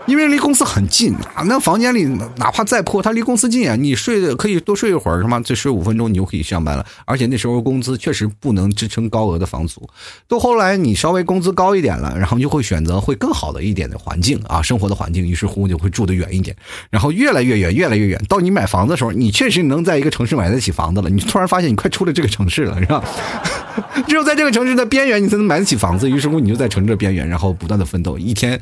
[0.05, 2.03] 因为离公司很近啊，那房间里
[2.37, 5.39] 哪怕再破，它离公司近啊，你睡的可以多睡一会儿，是吗？
[5.39, 6.85] 再睡五分钟，你就可以上班了。
[7.05, 9.87] 而且那时候工资确实不能支撑高额的房租。
[10.27, 15.25] 到后来你稍微工资高一点了，然后就会选择会更好的一点的环境啊，生活的环境。
[15.25, 16.55] 于是乎就会住得远一点，
[16.89, 18.21] 然后越来越远，越来越远。
[18.29, 21.09] 到你买房子的时候，你确实能在一个城市买得起房子了。
[21.09, 23.03] 你突然发现你快出了这个城市了，是吧？
[24.07, 26.09] 只有在这个城市的边缘，你才能买得起房子。
[26.09, 28.61] 于是乎你就在城市的边缘，然后不断的奋斗，一天。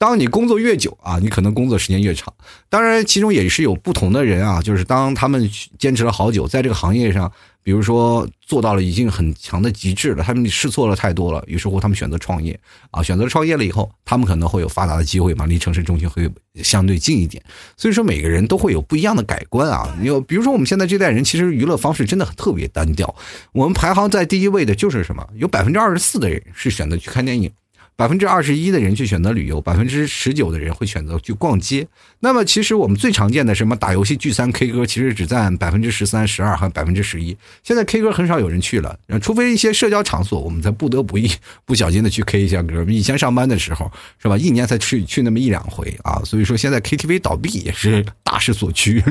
[0.00, 2.32] 当你工作越久啊，你可能工作时间越长。
[2.70, 5.46] 当然，其中也是有不同的人啊，就是当他们
[5.78, 7.30] 坚持了好久，在这个行业上
[7.62, 12.58] 比如说做到了已经很强的极致了，他们试错了太多了，于是乎他们选择创业
[12.90, 16.26] 啊，选择创业了以后，他们可能会有发达的机会嘛，离城市中心会
[16.62, 17.44] 相对近一点。
[17.76, 19.94] 所以说每个人都会有不一样的改观啊。
[20.00, 23.14] 有比如说我们现在这代人，其实娱乐方式真的特别单调。
[23.52, 25.28] 我们排行在第一位的就是什么？
[25.34, 27.52] 有百分之二十四的人是选择去看电影。
[28.00, 31.86] 百分之二十一的人去选择旅游，百分之十九的人会选择去逛街。
[32.20, 37.36] 那么，其实我们最常见的什么打游戏、聚餐、K 歌，其实只占百分之十三、十二和百分之十一。
[37.62, 41.30] 现在 K 歌很少有人去了，除非一些社交场所，我们才不得不一
[41.66, 42.82] 不小心的去 K 一下歌。
[42.88, 44.38] 以前上班的时候，是吧？
[44.38, 46.22] 一年才去去那么一两回啊。
[46.24, 49.04] 所以说，现在 KTV 倒闭也是大势所趋。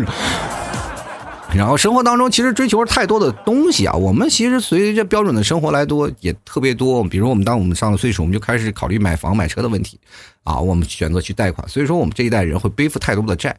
[1.52, 7.04] 然后生活当中其实追求太多的东西啊，我们其实随着标准的生活来多也特别多。
[7.04, 10.00] 比如我们当我们上了岁数，我们就开始考虑买房买车的问题，
[10.44, 11.68] 啊，我们选择去贷款。
[11.68, 13.56] 所以说我们这一代人会背负太多的债。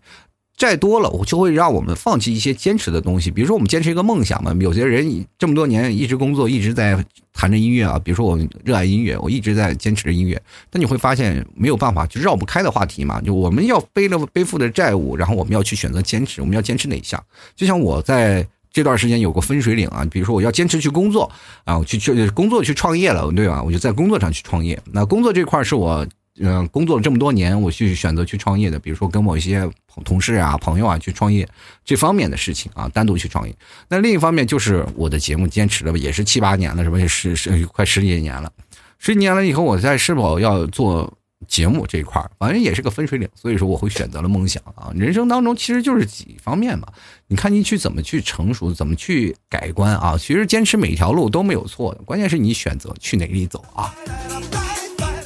[0.60, 3.30] 债多了，我就会让我们放弃一些坚持的东西。
[3.30, 4.54] 比如说，我们坚持一个梦想嘛。
[4.60, 7.98] 有些人这么多年一直工作，一直在弹着音乐啊。
[7.98, 10.38] 比如说，我热爱音乐，我一直在坚持着音乐。
[10.68, 13.18] 但你会发现，没有办法，就绕不开的话题嘛。
[13.22, 16.42] 就我们要背了背负的债务，然后我们要去选择坚持。
[16.42, 17.18] 我们要坚持哪一项？
[17.56, 20.06] 就像我在这段时间有个分水岭啊。
[20.10, 21.32] 比如说，我要坚持去工作
[21.64, 23.62] 啊，我去去工作去创业了，对吧？
[23.62, 24.78] 我就在工作上去创业。
[24.92, 26.06] 那工作这块是我。
[26.42, 29.68] 嗯，工作了这么多年，我去选择去创业的，比如说跟某一些
[30.04, 31.46] 同事啊、朋友啊去创业
[31.84, 33.54] 这方面的事情啊，单独去创业。
[33.88, 36.98] 那另一方面就是我的节目坚持了也是七八年了，是吧？
[37.06, 38.50] 十十快十几年了，
[38.98, 41.12] 十几年了以后，我在是否要做
[41.46, 43.28] 节目这一块反正也是个分水岭。
[43.34, 44.90] 所以说，我会选择了梦想啊。
[44.94, 46.86] 人生当中其实就是几方面嘛，
[47.26, 50.16] 你看你去怎么去成熟，怎么去改观啊？
[50.18, 53.94] 其实坚持每条路都没有错的，关键是你选择去哪里走啊。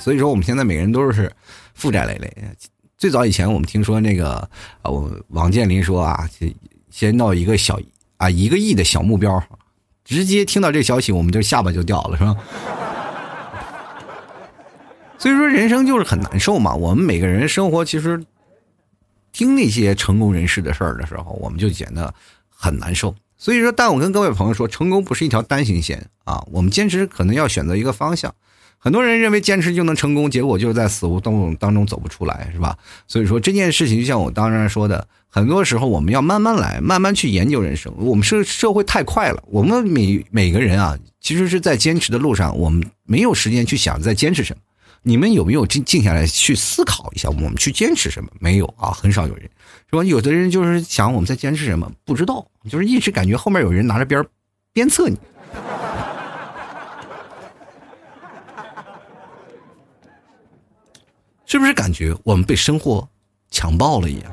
[0.05, 1.33] 所以说，我们现在每个人都是
[1.73, 2.31] 负债累累。
[2.99, 4.33] 最早以前，我们听说那个
[4.83, 6.29] 啊，我王健林说啊，
[6.91, 7.81] 先到一个小
[8.19, 9.43] 啊一个亿的小目标，
[10.05, 12.37] 直接听到这消息，我们就下巴就掉了，是吧？
[15.17, 16.75] 所以说，人生就是很难受嘛。
[16.75, 18.23] 我们每个人生活其实
[19.33, 22.13] 听那些成功人士的事儿的时候，我们就觉得
[22.51, 23.15] 很难受。
[23.39, 28.35] 所以说，但我跟各位朋友说，成功不是一条单行线啊，我们坚持可能要选择一个方向。
[28.85, 32.77] 很多人认为坚持就能成功，结果就是在死胡同当中走不出来，是吧？
[33.09, 37.91] 所以说这件事情，就像我当然说的，很多时候我们要慢慢来，慢慢去研究人生。
[37.97, 44.61] 我们社社会太快了，我们每每个人啊，其实是在坚持的路上，我们没有时间去想在坚持什么。
[45.03, 48.29] 你们有没有静静下来去思考一下，我们去坚持什么？
[48.39, 49.45] 没有啊，很少有人，
[49.89, 50.05] 是吧？
[50.05, 54.23] 有的人就是想我们在坚持什么，不知道，就是一直感觉后面有人拿着鞭
[54.75, 55.17] 鞭策你。
[61.47, 63.07] 是不是感觉我们被生活
[63.51, 64.33] 强暴了一样？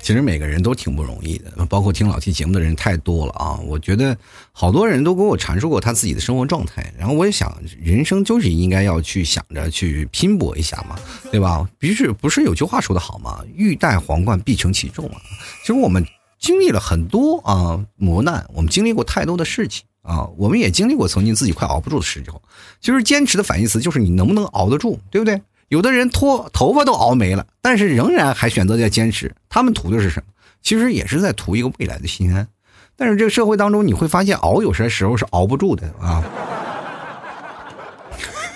[0.00, 3.58] 其实每个人都挺不容易的，包括听老 T 节目的人太多了啊！
[3.64, 4.14] 我觉得
[4.52, 10.96] 好多人都跟我阐述过他自己的生活状态，然后我也想，人生就是应该要去想着去拼搏一下嘛，
[11.30, 11.66] 对吧？
[11.80, 13.42] 不是不是有句话说的好吗？
[13.54, 15.16] 欲戴皇冠，必承其重啊！
[15.62, 16.04] 其实我们。
[16.44, 22.42] 经历了很多啊磨难，我们经历过太多的事情啊，我们也经历过曾经自己快熬不住的时候。
[22.82, 25.40] 其实坚持的反义词就是你能不能熬得住，对不对？
[25.68, 30.26] 有的人脱头发都熬没了，但是仍然还选择在坚持，他们图的是什么？
[30.60, 32.46] 其实也是在图一个未来的心安。
[32.94, 36.22] 但是这个社会当中，你会发现熬有些时候是熬不住的啊，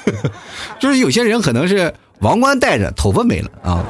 [0.79, 3.83] 就是有些人可能是王冠戴着，头发没了啊。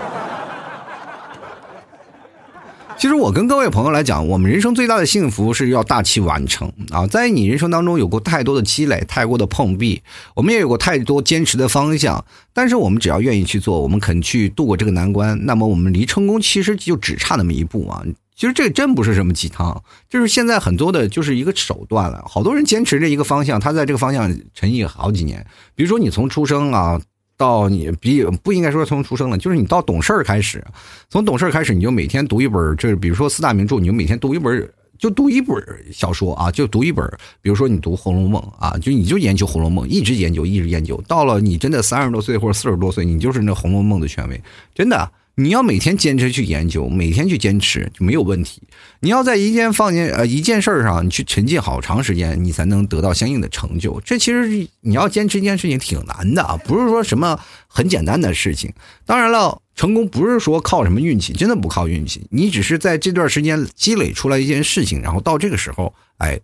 [2.98, 7.06] 其实我跟各位朋友来讲，我们人生最大的幸福是要大器晚成啊！
[7.06, 10.02] 在你人生当中有过太多的积累，太过的碰壁，
[10.34, 12.24] 我们也有过太多坚持的方向。
[12.52, 18.02] 但是我们只要愿意去做，我们肯去度过这个难关，那么我们离成功其实就只差那么一步啊！
[18.34, 19.80] 其实这真不是什么鸡汤，
[20.10, 22.24] 就是现在很多的就是一个手段了。
[22.28, 25.46] 好多人坚持着一个方向，他在这个方向沉溺好几年。
[25.76, 27.00] 比如说你从出生啊。
[27.38, 30.62] 到你比不应该说从出生了，就是你到懂事儿开始，
[31.08, 35.56] 从懂事儿开始，你就每天读一本，就是比如说四大名著，你就每天读一本，就读一本
[35.92, 37.08] 小说啊，就读一本，
[37.40, 44.42] 比如说你读《红楼梦》啊，就你就研究《红楼梦》，一直研究，一直研究，到了你真的三十多岁或者四十多岁，你就是那《红楼梦》的权威，
[44.74, 45.10] 真的。
[45.40, 48.60] 你要每天坚持去研究，每天去坚持就没有问题。
[48.98, 54.00] 你要在一件放件呃一件事儿上，你去沉浸好长时间，你才能得到相应的成就。
[54.00, 58.72] 这其实你要坚持一件事情挺难的啊，不是说什么很简单的事情。
[59.06, 62.26] 当然了，成功不是说靠什么运气，真的不靠运气。
[62.32, 66.40] 你只是在这段时间积累出来一件事情，然后到这个时候，哎，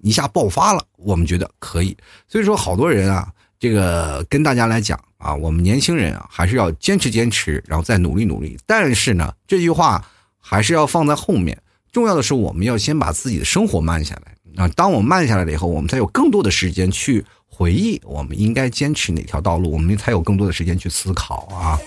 [0.00, 1.96] 一下爆发了，我们觉得可以。
[2.28, 3.32] 所以说，好多人啊。
[3.58, 8.56] 这个跟大家来讲啊，我们年轻人啊，还是要坚持坚持，然后再努力努力。
[8.66, 10.04] 但是呢，这句话
[10.40, 11.60] 还是要放在后面。
[11.90, 14.68] 重要的是，我们要先把自己的生活慢下来啊。
[14.76, 21.78] 当我慢下来了以后，我们才有更多的时间去回忆，我们应该坚持哪条道路，我们才有更多的时间去思考啊。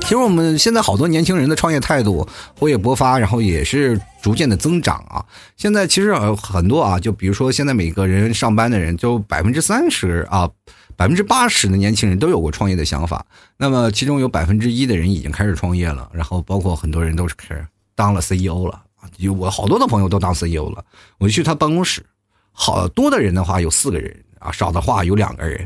[0.00, 5.22] 其实我们现在好多年轻人的创业态度活跃勃发，然后也是逐渐的增长啊。
[5.56, 10.48] 现在其实很多啊，就比如说现在每个人上班的人，就百分之三十啊，
[10.96, 13.24] 百分之八十的年轻人都有过创业的想法。
[13.56, 17.54] 那么其中有百分之一的人已经开始创业了，然后包括很多人都是开
[17.94, 19.08] 当了 CEO 了啊。
[19.18, 20.84] 有我好多的朋友都当 CEO 了，
[21.18, 22.04] 我去他办公室，
[22.50, 25.64] 好多的人的话有四个人啊，少的话有两个人。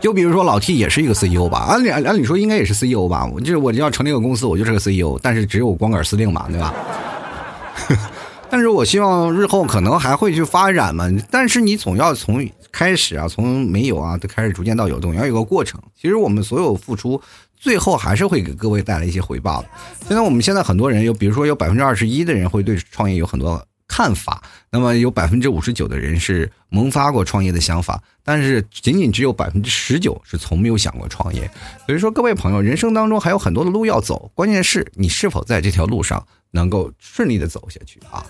[0.00, 3.26] 就比如说老 T 也是一个 CEO 吧，按理按理说应该也是 CEO 吧。
[3.26, 6.72] 我就是我要成立个公司，我就是个 CEO，但是只有光杆司令嘛，对吧？
[8.50, 11.08] 但是我希望日后可能还会去发展嘛。
[11.30, 15.80] 但是你总要从开始啊，从没有啊，都开始逐渐到有，总要有个过程。
[16.00, 17.20] 其实我们所有付出，
[17.58, 19.68] 最后还是会给各位带来一些回报的。
[20.06, 23.62] 现在我们现在很多人有，比如说有百分之二十一的人会对创业有很多。
[23.88, 31.50] 看法，那么有百分之五十九的人是萌发过创业的想法，但是仅仅只有百分之十九是从没有想过创业。
[31.86, 38.24] 所以说，各位朋友，人生当中还有很多的路要走，关键是你是否在这条路上能够顺利的走下去啊。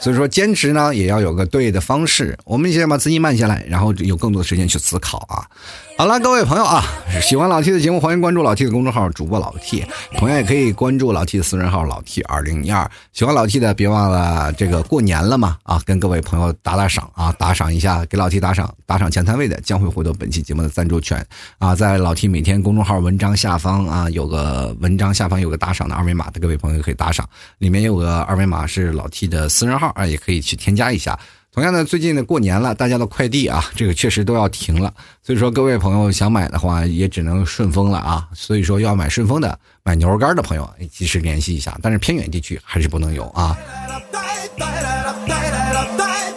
[0.00, 2.36] 所以说，坚持呢也要有个对的方式。
[2.44, 5.48] 我们先把自己慢下来，然后有更多的时间去思考啊。
[5.98, 6.84] 好了，各位朋友啊，
[7.22, 9.82] 喜欢老 T 的节目，欢迎关注老 T 的公众号，主播老 T。
[10.18, 12.88] 同样也可以关注老 T 的私人号老 T 二零一二。
[13.14, 21.24] 喜欢老 T 的，别忘了这个过年了嘛啊，跟各位朋友打打赏啊，打赏一下，给老 T 打赏，打赏前三位的将会获得本期节目的赞助权
[21.56, 21.74] 啊。
[21.74, 31.18] 在老 T 每天公众号文章下方啊，有个文章下方有个打赏的二维码的，各位朋友可以打赏，里面有个二维码是老 T 的私人号啊，也可以去添加一下。
[31.56, 34.92] 同样呢，最近呢过年了，大家的快递啊， 这个确实都要停了。
[35.22, 38.28] 所以说，各位朋友想买的话，也只能顺丰了啊。
[38.34, 41.74] 所以说，要买顺丰的、买牛肉干的朋友，及时联系一下。
[41.80, 43.56] 但是偏远地区还是不能有啊。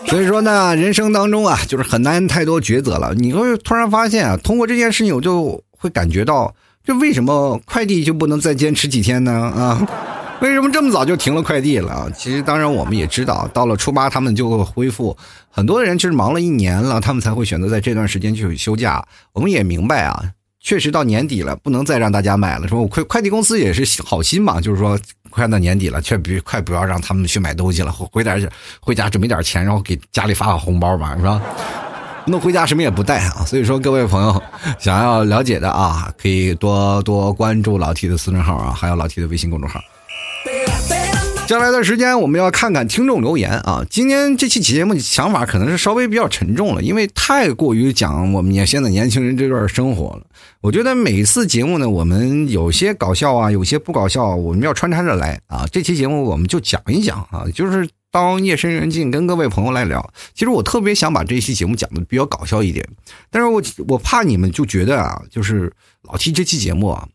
[0.07, 3.13] 所以说呢，人生当中啊，就是很难太多抉择了。
[3.13, 6.55] 你会突然发现啊，通过这件事情，我就会感觉到，
[6.85, 9.33] 这为什么快递就不能再坚持几天呢？
[9.33, 9.85] 啊？
[10.41, 12.09] 为什么这么早就停了快递了？
[12.15, 15.15] 其实，当然我们也知道，到了初八他们就会恢复。
[15.49, 19.05] 很多人其实忙了一年了，他们才会选择在这段时间去休假。
[19.33, 20.23] 我们也明白啊，
[20.61, 22.69] 确实到年底了，不能再让大家买了。
[22.69, 24.97] 说我快快递公司也是好心嘛，就是说
[25.29, 28.49] 快到年底了，却别快不要让他们去买东西了，回点
[28.79, 31.41] 回家准备点钱，然后给家里发个红包吧，是吧？
[32.25, 33.43] 那回家什么也不带啊。
[33.45, 34.41] 所以说，各位朋友
[34.79, 39.81] 想要了解的啊，可以多多关注老 T 的私人号啊，还有老 T 的微信公众号。
[41.47, 43.83] 接下来的时间，我们要看看听众留言啊。
[43.89, 50.21] 今天这期节目想法可能是稍微比较沉重了，因为太过于讲我们现在年轻人这段生活了。
[50.61, 55.65] 我觉得每次节目呢，我们有些搞笑啊，有些不搞笑，我们要穿插着来啊。
[55.71, 60.07] 这期节目我们就讲一讲啊，就是当夜深人静跟各位朋友来聊。
[60.35, 62.87] 其实我特别想把这期节目讲的比较搞笑一点，
[63.31, 67.07] 但是我我怕你们就觉得啊，就是老提这期节目啊，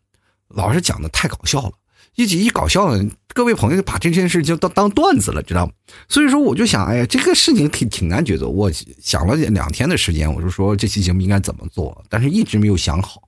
[0.49, 1.71] 老是讲的太搞笑了。
[2.15, 2.87] 一起一搞笑，
[3.33, 5.71] 各位朋友就把这件事就当当段子了，知道吗？
[6.07, 8.47] 所以说我就想，哎呀，这个事情挺挺难抉择。
[8.47, 13.21] 我想了两天的时间，我就说这期节目应该怎么做，但是一直没有想好。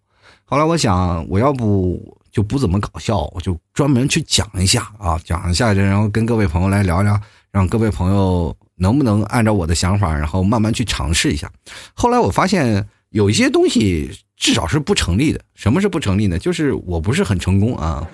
[0.46, 7.20] 后来我想，我要不就不怎么搞笑，我就专门去讲一下啊，讲一下，然后跟各位朋友来聊聊，
[7.52, 11.52] 让各位朋友能不能按照我的想法，然后慢慢去尝试一下。
[11.94, 15.42] 后来我发现有一些东西至少是不成立的。
[15.56, 16.40] 什么是不成立呢？
[16.40, 18.08] 就是我不是很成功啊。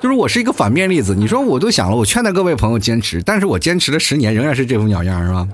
[0.00, 5.48] 就是我是一个反面例子，你说我都想了，我劝他各位朋友坚持，但是我坚持了十年，仍然是这副鸟样，是吧？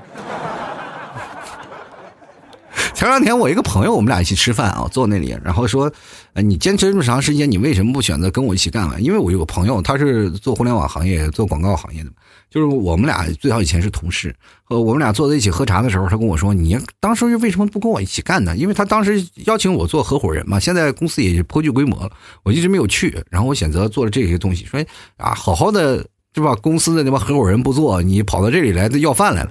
[3.03, 5.93] 前两天我一个朋友，我们俩一起吃饭啊，坐那里，然后说，
[6.35, 9.01] 呃，你坚持这么长时间，你为什么不选择跟我一起干了？
[9.01, 12.11] 因为我有个朋友，他是做互联网行业、做广告行业的。
[12.49, 14.33] 就是我们俩最早以前是同事，
[14.69, 22.11] 呃，我们俩坐在一起喝茶的时候，他跟我说：“你当时为什么不跟我一起干呢？”因为他当时邀请我做合伙人嘛，现在公司也颇具规模了，
[22.45, 24.81] 我一直没有去，然后我选择做了这些东西，说
[25.17, 26.55] 啊，好好的是吧？
[26.55, 29.51] 公司的那帮合伙人不做，你跑到这里来要饭来了。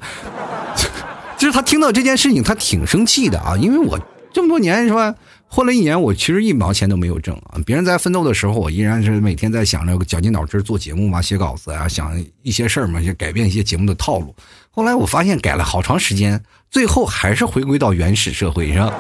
[1.42, 4.00] 其实他听到这件事情，他挺生气的啊，因为我
[4.32, 5.16] 这么多年是吧？
[5.48, 7.58] 混了一年，我其实一毛钱都没有挣啊！
[7.66, 14.36] 别人在奋斗的时候，我依然是每天在想着绞尽脑汁做节目嘛，写稿子啊，想一些事儿嘛，就改变一些节目的套路。
[14.70, 16.40] 后来我发现改了好长时间，
[16.72, 18.92] 最后还是回归到原始社会上。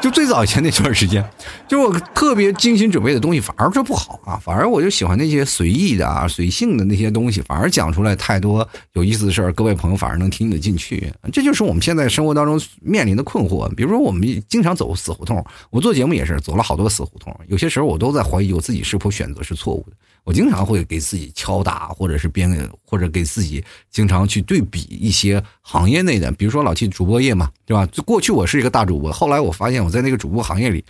[0.00, 1.28] 就最早以前那段时间，
[1.66, 11.12] 就我特别精心准备的东西反而是不好啊，反而我就喜欢那些随意的啊、随性的那些东西，反而讲出来太多有意思的事儿，各位朋友反而能听得进去。
[11.32, 13.68] 这就是我们现在生活当中面临的困惑。
[13.74, 19.96] 比如说，我们经常走死胡同，我做节目也是走了好多死胡同，有些时候我都在怀疑我自己是否选择是错误的。
[20.22, 22.48] 我经常会给自己敲打，或者是编，
[22.84, 27.88] 或者给自己经常去对比一些行业内的，比如说老七主播业嘛，对吧？
[28.04, 30.84] 过去我是一个大主播，后来我发现我在那个主播行业里，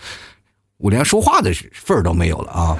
[0.76, 2.78] 我连说话的份儿都没有了啊！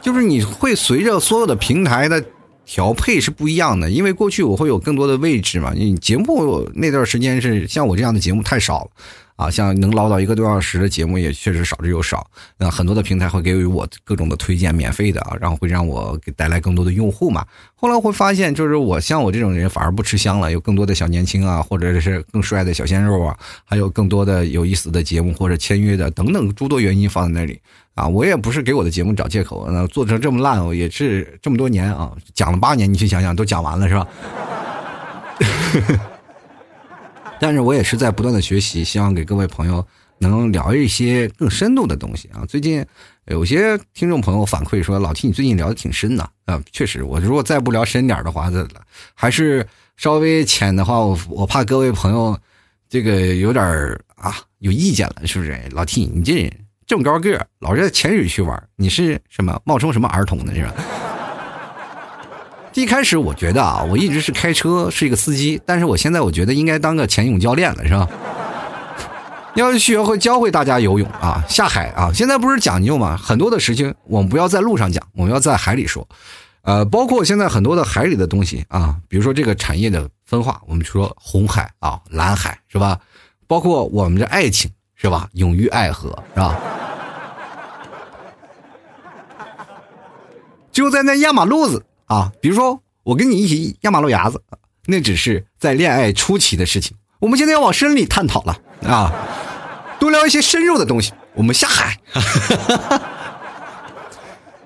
[0.00, 2.24] 就是你会随着所有的平台的
[2.64, 8.90] 调配是不一样的，因为过去我会有更多的位置嘛，你节目那段时间是像我这样的节目太少了。
[9.38, 12.28] 啊，像能捞到一个多小时的节目也确实少之又少。
[12.56, 17.46] 那很多的平台会给予我各种的推荐，免费的啊，然后会让我给带来更多的用户嘛。
[17.76, 27.60] 后来会发现，就是我像我这种人反而不吃香了，有更多的小年轻啊，或者是更帅的小鲜肉啊，还有更多的有意思的节目或者签约的等等诸多原因放在那里
[27.94, 28.08] 啊。
[28.08, 34.08] 我也不是给我的节目找借口，那做成这么烂，也是这么多年啊，讲了八年，你去想想都讲完了是吧？
[37.40, 39.86] 但是我也是在不断的学习，希望给各位朋友
[40.18, 42.44] 能聊一些更深度的东西啊。
[42.46, 42.84] 最近
[43.26, 46.60] 有些听众朋友反馈说，老 T 你最近聊的挺深的啊。
[46.72, 48.66] 确实，我如果再不聊深点的话，这
[49.14, 49.66] 还是
[49.96, 52.38] 稍微浅的话，我我怕各位朋友
[52.88, 53.64] 这个有点
[54.16, 55.56] 啊有意见了，是不是？
[55.70, 56.52] 老 T 你这人
[56.86, 60.54] 这么高个，老是在潜水区玩，你是什么冒充什么儿童呢？
[60.54, 60.74] 是吧？
[62.74, 68.08] 一开始我觉得啊，我一直是开车，是一个司机，但是我现在我觉得应该当个潜泳教练了，是吧？
[69.56, 72.12] 要学会教会大家游泳啊，下海啊！
[72.14, 76.06] 现在不是讲究嘛，很多的事情我们不要在路上讲，我们要在海里说。
[76.62, 82.98] 呃，包括现在很多的海里的东西啊，比如说这个产业的分化，我们说红海啊、蓝海是吧？
[83.48, 85.28] 包括我们的爱情是吧？
[85.32, 86.54] 永浴爱河是吧？
[90.70, 91.84] 就在那压马路子。
[92.08, 94.42] 啊，比如说我跟你一起压马路牙子，
[94.86, 96.96] 那只是在恋爱初期的事情。
[97.20, 99.12] 我们现在要往深里探讨了啊，
[100.00, 101.12] 多聊一些深入的东西。
[101.34, 101.96] 我们下海。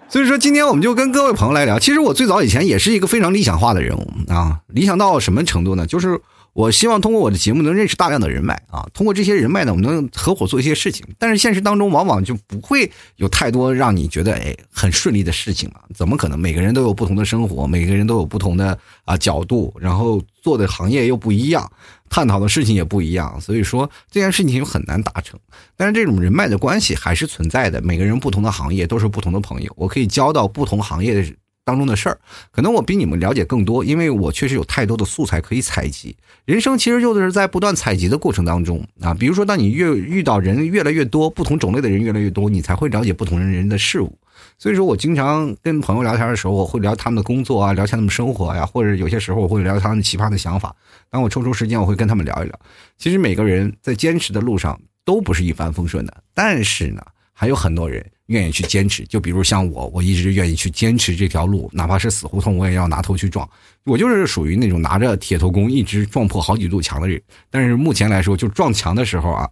[0.08, 1.78] 所以说，今天我们就跟各位朋友来聊。
[1.78, 5.86] 其实我最早以前也是一个非常理想化的人物啊，理想到什么程度呢？
[5.86, 6.20] 就是。
[6.54, 11.06] 我希望通过我的节目能认识大量的人脉啊，通过这些人脉呢，我们能合伙做一些事情。
[11.18, 15.80] 但是现实当中往往就不会有太多让你觉得哎很顺利的事情了？
[15.94, 16.38] 怎么可能？
[16.38, 21.70] 每个人都有不同的生活，每个人都有不同的啊角度，然后做的行业又不一样，
[22.10, 25.40] 探讨的事情也不一样，所以说这件事情就很难达成。
[25.74, 31.34] 但是这种人脉的关系还是存在的，每个人不同的行业都是不同的朋友，我可以交到不同行业的。
[31.64, 32.18] 当中的事儿，
[32.50, 36.16] 可能我比你们了解更多，因为我确实有太多的素材可以采集。
[36.44, 39.14] 人生其实就是在不断采集的过程当中啊。
[39.14, 44.18] 比如说，当你越遇到人越来越多，不同种类的人越来越多，你才会了解不同人的事物。
[44.58, 50.74] 所以说我经常跟朋友聊天的时候，我会聊他们的工作啊，聊他们生活呀，或者有些时候我会聊他们奇葩的想法。
[51.10, 52.60] 当我抽出时间，我会跟他们聊一聊。
[52.98, 57.02] 其实每个人在坚持的路上都不是一帆风顺的，但是呢，
[57.42, 58.06] 还有很多人。
[58.26, 63.46] 愿意去坚持，就比如像我，我一直愿意去坚持这条路，哪怕是死胡同，我也要拿头去撞。
[63.84, 67.20] 我就是属于那种拿着铁头功一直撞破好几堵墙的人。
[67.50, 69.50] 但是目前来说，就撞墙的时候啊，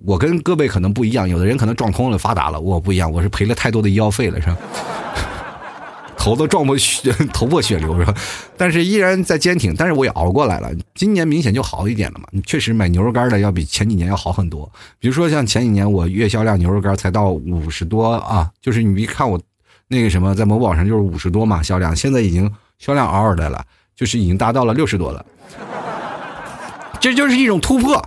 [0.00, 4.56] 我跟各位可能不一样，有的人可能撞通了发达了，我不一样，我是赔了太多的医药费了，是吧？
[6.26, 8.12] 头都撞破血， 头破血流是吧？
[8.56, 10.68] 但是依然在坚挺，但是我也熬过来了。
[10.92, 14.68] 今年明显就好一点了嘛，确实买牛肉干的要比前几年要好很多。
[14.98, 19.40] 比如说像前几年我月销量牛肉干才到五十多啊，就是你一看我
[19.86, 23.64] 那个什么在某宝上就是五十多嘛销量，现在已经销量嗷嗷的了，
[23.94, 25.24] 就是已经达到了六十多了，
[26.98, 28.04] 这就是一种突破。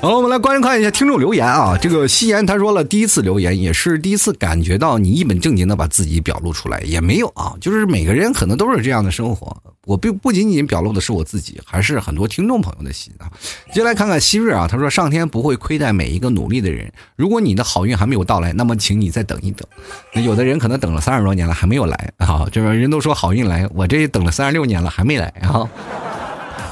[0.00, 1.76] 好，我们来观看一下听众留言啊。
[1.76, 9.54] 这个夕颜他说了，第一次留言也是第一次感觉到你一本正经的把自己表露出来，也没有啊，就是每个人可能都是这样的生活。
[9.84, 13.28] 我并不仅仅表露的是我自己，还是很多听众朋友的心啊。
[13.74, 19.68] 接下来看看希瑞啊，他说上天不会亏待每一个努力的人，如果你的好运还没有到来，那么请你再等一等。
[20.14, 25.68] 那有的人可能等了三十多年了还没有来啊，这个人都说好运来，我这等了三十六年了还没来啊。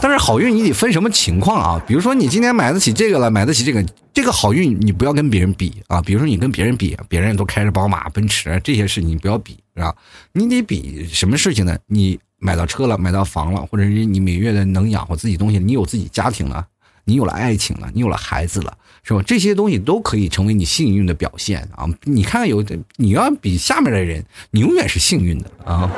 [0.01, 1.83] 但是好运你得分什么情况啊？
[1.87, 3.85] 比如说你今天买得起这个了，买得起这个，
[4.15, 6.01] 这个好运你不要跟别人比啊。
[6.03, 9.95] 比如说你跟别人比，别人都开着宝马、奔驰这些事情你不要比，是吧？
[10.33, 11.77] 你得比什么事情呢？
[11.87, 16.65] 你买到车了，买到房了，或者是你每月的能养活自己东西，你有自己家庭了，
[17.05, 19.23] 你有了爱情了，你有了孩子了，是吧？
[19.27, 21.89] 这些东西都可以成为你幸运的表现啊！
[22.05, 25.91] 你看看有的，你要比下面的人，你永远是幸运的啊。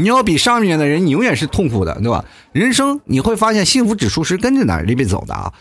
[0.00, 2.24] 你要比上面的人，你永远是痛苦的，对吧？
[2.52, 5.52] 人生你会发现，幸福指数是跟着哪里边走的啊？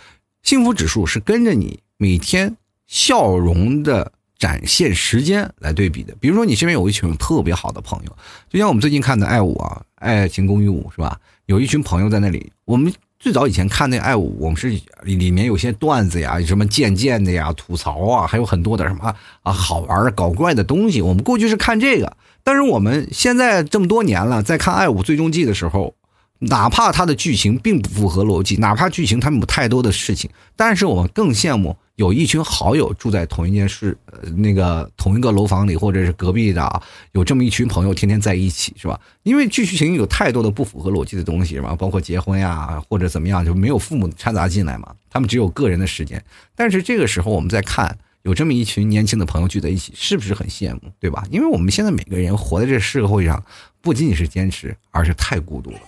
[0.41, 2.55] 幸福指数是跟着你每天
[2.87, 6.15] 笑容的展现时间来对比的。
[6.19, 8.17] 比如说，你身边有一群特别好的朋友，
[8.49, 11.19] 就像我们最近看的《爱五》啊，《爱情公寓五》是吧？
[11.45, 12.93] 有一群朋友在那里，我们。
[13.21, 14.69] 最早以前看那《爱五》，我们是
[15.03, 19.13] 里面有些段子呀，什么贱贱的呀，吐槽啊，还有很多的什么
[19.43, 21.01] 啊好玩搞怪的东西。
[21.01, 25.95] 我们过去是看这个，但是我们现在这么多年了，在看《爱五最终季》的时候。
[26.41, 36.81] 哪怕它的剧情并不符合逻辑，哪怕剧情它没有太多的事情，但是我们更羡慕有一群好友住在同一间室，呃，那个同一个楼房里，或者是隔壁的，
[37.11, 38.97] 有这么一群朋友天天在一起，是吧？
[39.23, 41.75] 因为剧情有太多的不符合逻辑的东西，是吧？
[41.75, 46.23] 包括结婚呀，或者怎么样，就没有父母掺杂进来嘛，他们只有个人的时间。
[46.55, 51.23] 但是这个时候我们在看，有这么一群年轻的朋友聚在一起，是不是很羡慕，对吧？
[51.31, 53.43] 因为我们现在每个人活在这社会上，
[53.81, 55.79] 不仅仅是坚持，而是太孤独了。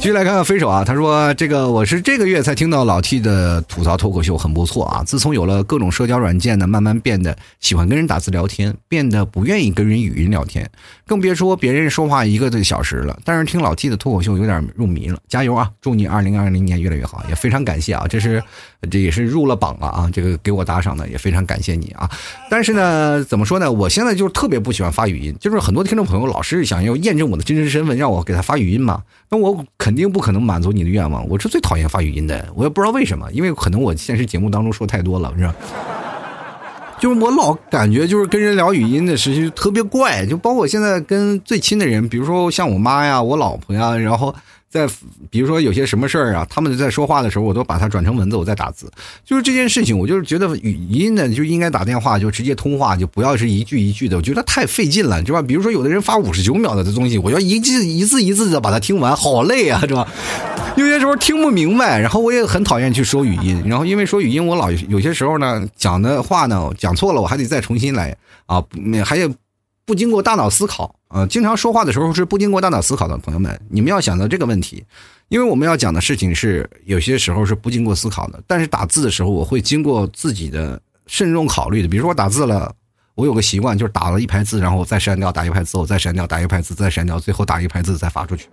[0.00, 5.04] 继续来看看飞手啊，他说：“这个我是这个月才听到老 T 的吐槽脱口秀，很不错啊。
[5.04, 10.66] 自从有了各种社交软件呢，慢慢变得喜欢跟人打字聊天，变得不愿意跟人语音聊天，
[11.06, 13.20] 更别说别人说话一个多小时了。
[13.26, 15.70] 但是听老 T 的脱口秀有点入迷了，加油啊！
[15.82, 18.42] 祝你二零二零年越来越好，也非常感谢啊，这是
[18.90, 22.10] 这也是入了榜了啊，这个给我打赏的也非常感谢你啊。
[22.48, 23.70] 但是呢，怎么说呢？
[23.70, 35.54] 我现在就是特别不喜欢发语音，就是很多听众朋友老是想要验证我的真实身份，让我给他发语音嘛，那我肯。”定不可能满足你的愿望，我是最讨厌发语音的，我也不知道为什么，因为可能我现实节目当中说太多了，是吧？
[36.98, 44.34] 就是我老感觉就是跟人聊语音的时期特别怪，就包括现在跟最亲的人，比如说像我妈呀、我老婆呀，然后。
[44.70, 44.88] 在
[45.30, 48.88] 比如说有些什么事儿啊，他们在说话的时候，我都把它转成文字，我再打字。
[49.24, 55.42] 就是这件事情，我就是觉得语音呢就应该打电话，就直接通话，就不要是一句一句的，我觉得太费劲了，是吧？
[55.42, 60.06] 比如说有的人发五十九秒的东西，我要一字一字一字的把它听完，好累啊，是吧？
[60.76, 68.16] 有些时候听不明白，然后我也很讨厌去说语音，然后因为说语音，我老有些时候呢讲的话呢讲错了，我还得再重新来
[68.46, 68.62] 啊，
[69.04, 69.28] 还有。
[69.86, 74.84] 不经过大脑思考，呃，经常说话的时候是不经过大脑思考的朋友们，你们要想到这个问题，
[75.28, 78.40] 因为我们要讲的事情是有些时候是不经过思考的。
[78.46, 81.88] 但是打字的时候，我会经过自己的慎重考虑的。
[81.88, 82.72] 比如说我打字了，
[83.16, 88.48] 我有个习惯，就是打了一排字，然后我再删掉，打一排字，我再删掉，打一排字，再删掉，最后打一排字再发出去。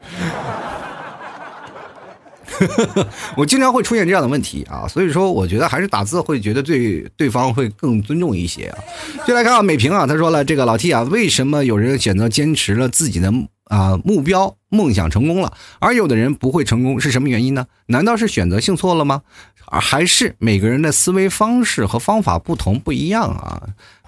[3.36, 8.78] 我经常会出现这样的问题啊，所以说我觉得还是打字会觉得对对方会更尊重一些啊。
[9.26, 13.32] 就来看啊，美平啊，他说了，这个老 T 啊，为什么有人选择坚持了自己的
[13.66, 17.68] 啊目标梦想成功了，而有的人不会成功，是什么原因呢？
[17.88, 19.22] 难道是选择性错了吗？
[19.70, 23.62] 还是每个人的思维方式和方法不同不一样啊？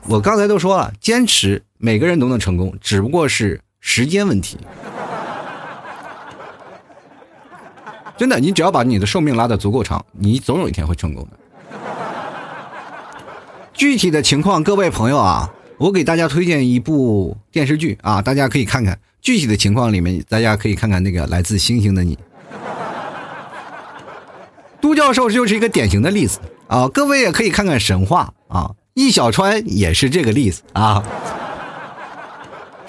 [0.08, 4.58] 我刚才都说了，坚持每个人都能成功，只不过是时间问题。
[8.20, 11.39] 真的，你只要把你的寿命拉得足够长，你总有一天会成功的。
[13.74, 18.99] 具体的情况，各位朋友啊，我给大家推荐一部电视剧啊，大家可以看看。
[19.22, 22.13] 具体的情况里面，大家可以看看那个《来自星星的你》。
[24.82, 31.01] 都教授就是一个典型的例子啊，各位也可以看看《神话》啊，易小川也是这个例子啊。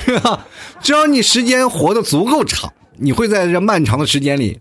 [0.83, 4.59] 只要你时间活得足够长，你会在这漫长的时间里。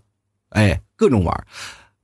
[0.50, 1.46] 哎，各种玩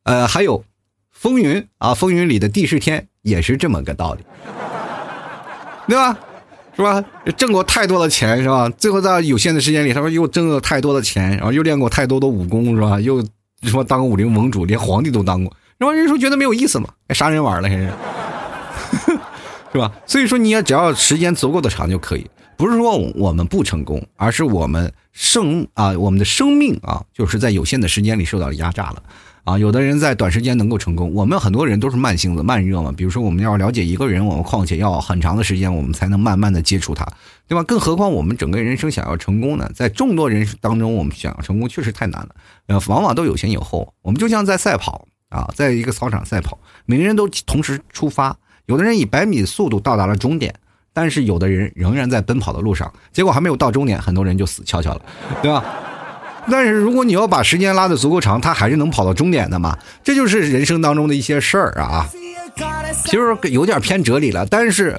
[0.04, 0.64] 呃，还有
[1.10, 4.24] 风云啊，风云里的地势天也是这么个道理，
[5.86, 6.18] 对吧？
[6.76, 7.02] 是吧？
[7.36, 8.68] 挣过太多的钱是吧？
[8.68, 13.00] 最后在有限的时间里，他说又挣了太多的钱，然后又练过太多的武功是吧？
[13.00, 13.22] 又
[13.62, 16.88] 什么当武林盟主，连皇帝都当过，然后人说觉得没有意思嘛？
[17.10, 17.90] 杀人玩了还是？
[19.72, 19.90] 是吧？
[20.06, 22.26] 所以说你要只要时间足够的长就可以。
[22.56, 29.02] 不是说我们不成功，而是我们生啊，我们的生命啊，就是在有限的时间里受到了压榨了，
[29.44, 32.90] 啊，有的人在短时间能够成功，我们很多人都是慢性子、慢热嘛。
[32.96, 37.06] 比如说我们要了解一个人，我们况且要很长的时间，我们才能慢慢的接触他，
[37.46, 37.62] 对吧？
[37.64, 42.34] 更何况我们整个人生想要成功呢，在众多人当中，我们想要成功确实太难了，
[42.68, 43.92] 呃，往往都有前有后。
[44.00, 50.54] 我们就像在赛跑啊，在一个操场赛跑，每个人都同时出发，有的人以百米速度到达了终点。
[50.96, 55.02] 但是有的人仍然在奔跑的路上，结果还没有到终点，很多人就死翘翘了，
[55.42, 55.62] 对吧？
[56.50, 59.76] 但是如果你要把时间拉的足够长，他还是能跑到终点的嘛？
[60.02, 62.08] 这就是人生当中的一些事儿啊，
[63.04, 64.46] 其实有点偏哲理了。
[64.46, 64.98] 但是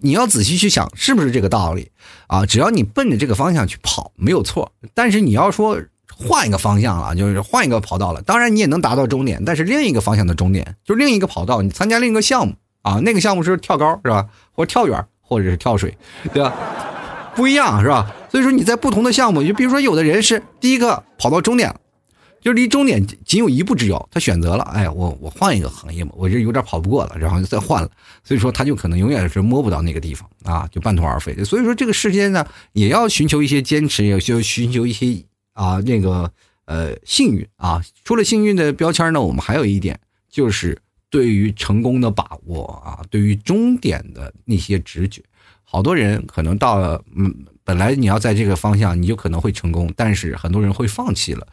[0.00, 1.90] 你要仔细去想，是不是这个道理
[2.28, 2.46] 啊？
[2.46, 4.70] 只要你奔着这个方向去跑，没有错。
[4.94, 5.76] 但是你要说
[6.06, 14.28] 换一个方向了，就是换一个跑道了，当然你也能达到终点，但是另一个方向的终点就是另一个跑道，你参加另一个项目啊，那个项目是跳高是吧？
[14.52, 15.04] 或者跳远。
[15.32, 15.96] 或者是跳水，
[16.32, 16.52] 对吧？
[17.34, 18.14] 不一样是吧？
[18.30, 21.74] 所以说你在不同的项目，就比如说有的人是第一个跑到终点，
[22.42, 27.90] 就离终点仅有一步之遥，他选择了，哎，我我换一个行业嘛，我这有点跑不过了，然后就再换了，
[28.22, 31.42] 所以说他就可能永远是摸不到那个地方啊，就半途而废。
[31.44, 35.24] 所以说这个世间呢，也要寻求一些坚持，也需要寻求一些
[35.54, 36.30] 啊那个
[36.66, 37.80] 呃幸运啊。
[38.04, 39.98] 除了幸运的标签呢，我们还有一点
[40.30, 40.78] 就是
[41.12, 45.22] 对于成功的把握啊，对于终点的那些直觉。
[45.62, 47.32] 好多人可能到了，嗯，
[47.62, 51.46] 本来你要在这个方向，你就可能会成功，但是很多人会放弃了。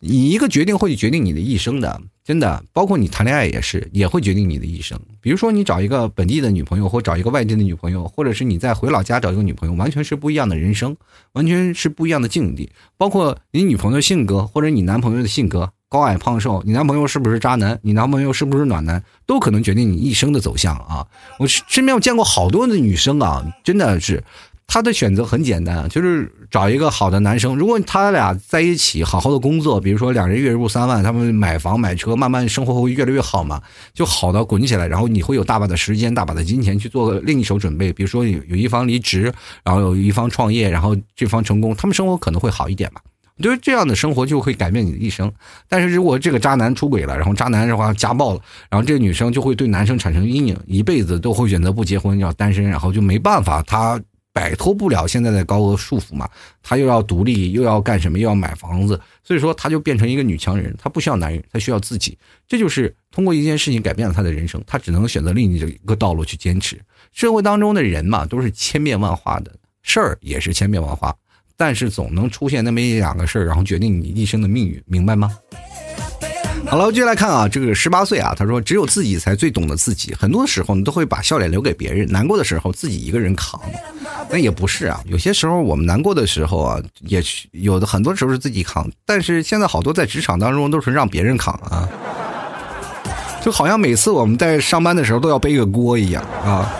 [0.00, 5.00] 你一个决定会决定你的一生的，真的，包括你谈恋爱也是，也会决定你的一生。
[5.20, 10.96] 比如说你找一个本地的女朋友，或找一个外地的女朋友，或者是你再回老家找一个女朋友，完全是不一样的人生，
[11.32, 12.68] 完全是不一样的境地。
[12.96, 15.72] 包括你女朋友性格，或者你男朋友的性格。
[15.94, 17.78] 高矮胖瘦，你男朋友是不是渣男？
[17.82, 19.00] 你男朋友是不是暖男？
[19.26, 21.06] 都可能决定你一生的走向啊！
[21.38, 24.20] 我身边我见过好多的女生啊，真的是，
[24.66, 27.54] 她的选择很简单，就是找一个好的男生。
[27.54, 34.88] 如果他俩在一起好好的工作，比如说两人月入三万，他们买房买车，慢慢生活会越来越好嘛，就好的滚起来。
[34.88, 39.32] 然后你会有大把的时间、大把的金钱去做另一手准备，比如说有有一方离职，
[39.62, 43.00] 然后有一方创业，然后这方成功，他们生活可能会好一点嘛。
[43.42, 45.32] 就是这样的生活就会改变你的一生，
[45.68, 54.00] 但是如果这个渣男出轨了，然后渣男的话家暴了，然后这个女生就会对男生产生阴影，一辈子都会选择不结婚，要单身，然后就没办法，她
[54.32, 56.28] 摆脱不了现在的高额束缚嘛，
[56.62, 62.16] 她又要独立，又要干什么，又要买房子，所以说她就变成一个女强人，她不需要男人，她需要自己，
[62.46, 66.80] 这就是通过一件事情改变了她的人生，她只能选择另一个道路去坚持。
[67.12, 71.14] 社会当中的人嘛，都是千变万化的，事儿也是千变万化。
[71.56, 75.30] 但是总能出现那么一两个事儿，然后决定你一生的命运，明白吗？
[76.66, 83.60] 好了，接下来看啊，这个十八岁啊，他说只有自己才最懂得自己，很多时候你都会把笑脸留给别人，难过的时候自己一个人扛。
[84.30, 91.86] 那也不是啊，有些时候我们难过的时候啊，也有的很多时候是自己扛，但是现在好多在职场当中都是让别人扛啊，
[93.44, 96.72] 就好像每次我们在上班的时候都要背个锅一样啊。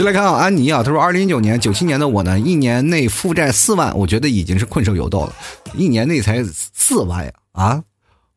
[0.00, 5.32] 就来看啊，安妮啊，他说，二零一九年九七年的我呢，一年内负债四万，我觉得已经是困兽犹斗了。
[5.74, 7.82] 一年内才四万呀啊！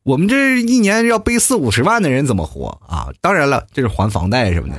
[0.02, 3.08] 我们这一年要背四五十万的人怎么活啊？
[3.22, 4.74] 当然了，这是还房贷什么的。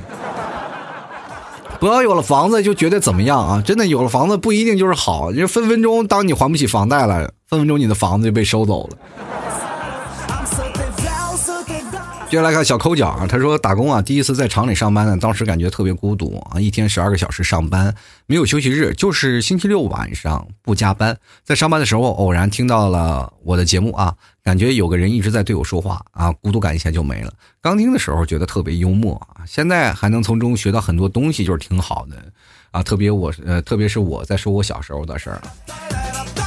[1.80, 3.60] 不要有了房子就觉得怎么样啊？
[3.66, 8.96] 真的有了房子不一定就是好，就分分钟当你还不起房贷了，分分钟你的房子就被收走了。
[12.28, 17.94] 接下来看小抠脚啊，他说打工啊，第一次在厂里上班呢，当时感觉特别孤独啊，一天十二个小时上班，
[18.26, 21.16] 没有休息日，就是星期六晚上不加班。
[21.44, 24.12] 在上班的时候，偶然听到了我的节目啊，
[24.42, 27.32] 感觉有个人一直在对我说话啊，孤独感一下就没了。
[27.62, 32.16] 刚听的时候觉得特别幽默啊，现在还能从中学到很多东西，就是挺好的
[32.72, 32.82] 啊。
[32.82, 35.40] 特别我呃，特别是我在说我小时候的事儿，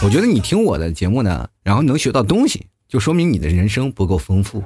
[0.03, 4.61] 我觉得你听我的节目呢，然后能学到东西，就说明你的人生不够丰富。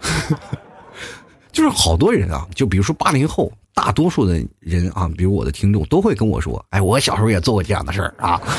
[1.52, 8.40] 就是好多人啊，就比如说八零后，大多数的人啊，比如我的听众都会跟我说：“哎，我小时候也做过这样的事儿啊。”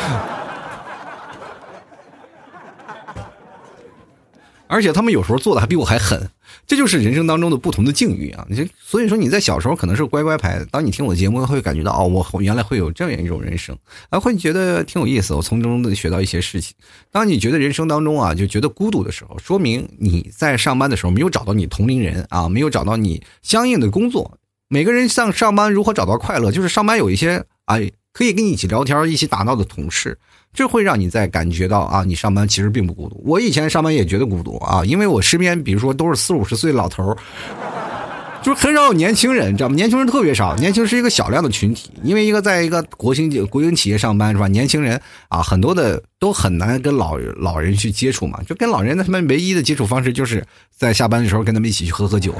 [4.67, 6.29] 而且他们有时候做的还比我还狠。
[6.69, 8.45] 这就是人生当中的不同的境遇啊！
[8.47, 13.75] 你所以说你在小时候可能是乖乖牌，当你听我的节目，会感觉到哦，我原来会有这样一种人生，
[14.11, 15.33] 啊，会觉得挺有意思。
[15.33, 16.75] 我从中的学到一些事情。
[17.11, 24.37] 当你觉得人生当中啊，就觉得孤独的时候，说明你在上班的时候没有找到你同龄人啊，没有找到你相应的工作。
[24.67, 30.19] 每个人上上班如何找到快乐，就是上班有一些哎可以跟你一起聊天、一起打闹的同事。
[30.53, 33.21] 这会让你在感觉到啊，你上班其实并不孤独。
[33.25, 37.17] 我以前上班也觉得孤独啊，因为我身边比如说都是四五十岁老头儿，
[38.41, 39.75] 就是很少有年轻人，知道吗？
[39.75, 41.91] 年轻人特别少，年轻是一个小量的群体。
[42.03, 44.47] 因为一个在一个国营国营企业上班是吧？
[44.47, 50.45] 年轻人啊，很多的都很难跟老老人去接触嘛，就跟老人他们唯一的接触方式就是
[50.75, 52.33] 在下班的时候跟他们一起去喝喝酒。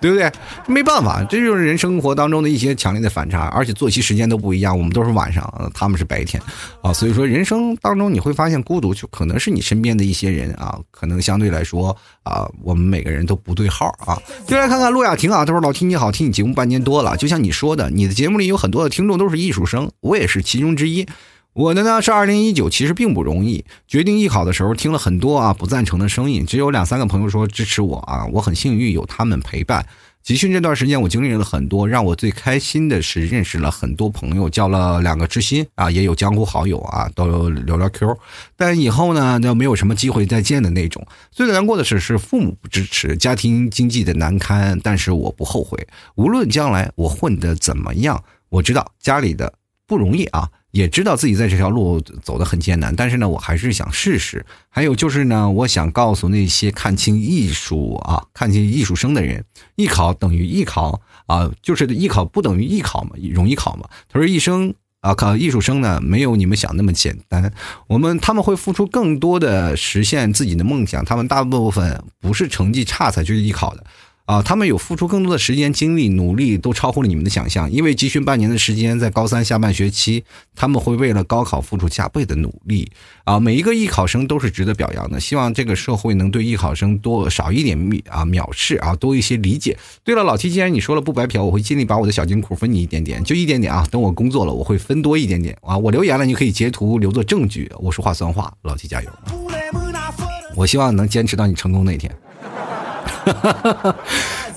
[0.00, 0.30] 对不对？
[0.66, 4.76] 没办法，这就是人生活当中的一些强烈的反差，而且作息时间都不一样。
[4.76, 6.42] 我们都是晚上，他们是白天，
[6.82, 14.16] 啊，所以说人生当中你会发现孤独，就可能是你身边的一些人啊，可能相对来说啊，我们每个人都不对号啊。
[14.46, 21.06] 就来看看陆雅婷啊，他说老听你好，听你节目半年多了，就像你说的，你的节目里有很多的听众都是艺术生，我也是其中之一。
[21.52, 23.64] 我的呢是二零一九，其实并不容易。
[23.88, 29.84] 决定艺考的时候，听了很多啊不赞成的声音，只有两三个朋友说支持我啊，我很幸运有他们陪伴。
[30.22, 38.16] 集训这段时间，我经历了很多，让我最开心的是认识了很多朋友，交了两个知心啊，也有江湖好友啊，都聊聊 Q。
[38.54, 41.04] 但以后呢，就没有什么机会再见的那种。
[41.32, 44.78] 最难过的是，是父母不支持，家庭经济的难堪。
[44.84, 49.52] 但是我不后悔，无论将来我混得怎么样，我知道家里的
[49.86, 50.48] 不容易啊。
[50.72, 54.44] 也知道自己在这条路走得很艰难，但是呢，我还是想试试。
[54.68, 59.44] 还有就是呢，我想告诉那些看清艺术啊、看清艺术生的人，
[59.76, 63.88] 艺考等于艺考啊，就是艺考不等于艺考嘛，容易考嘛。
[64.08, 67.52] 他说，艺生啊，考艺术生呢，没有你们想那么简单。
[67.88, 73.84] 我们他们会付出更多的实现自己的梦想，他们大部分不是成绩差才去艺考的。
[74.30, 77.68] 啊，他们有付出更多的时间、精力、努力，都超乎了你们的想象。
[77.68, 80.22] 因为集训半年的时间，在高三下半学期，
[80.54, 82.88] 他们会为了高考付出加倍的努力。
[83.24, 85.18] 啊，每一个艺考生都是值得表扬的。
[85.18, 89.76] 希望这个社会能对艺考生多少一点蔑啊藐视啊，多一些理解。
[90.04, 93.84] 对了，老七，既然你说了不白嫖，我会尽力把我的小金库分你一点点，就一点点啊。
[93.90, 95.76] 等我工作了，我会分多一点点啊。
[95.76, 97.68] 我留言了，你可以截图留作证据。
[97.80, 99.10] 我说话算话，老七加油！
[100.54, 102.14] 我希望能坚持到你成功那天。
[103.24, 103.52] 哈
[103.82, 103.96] 哈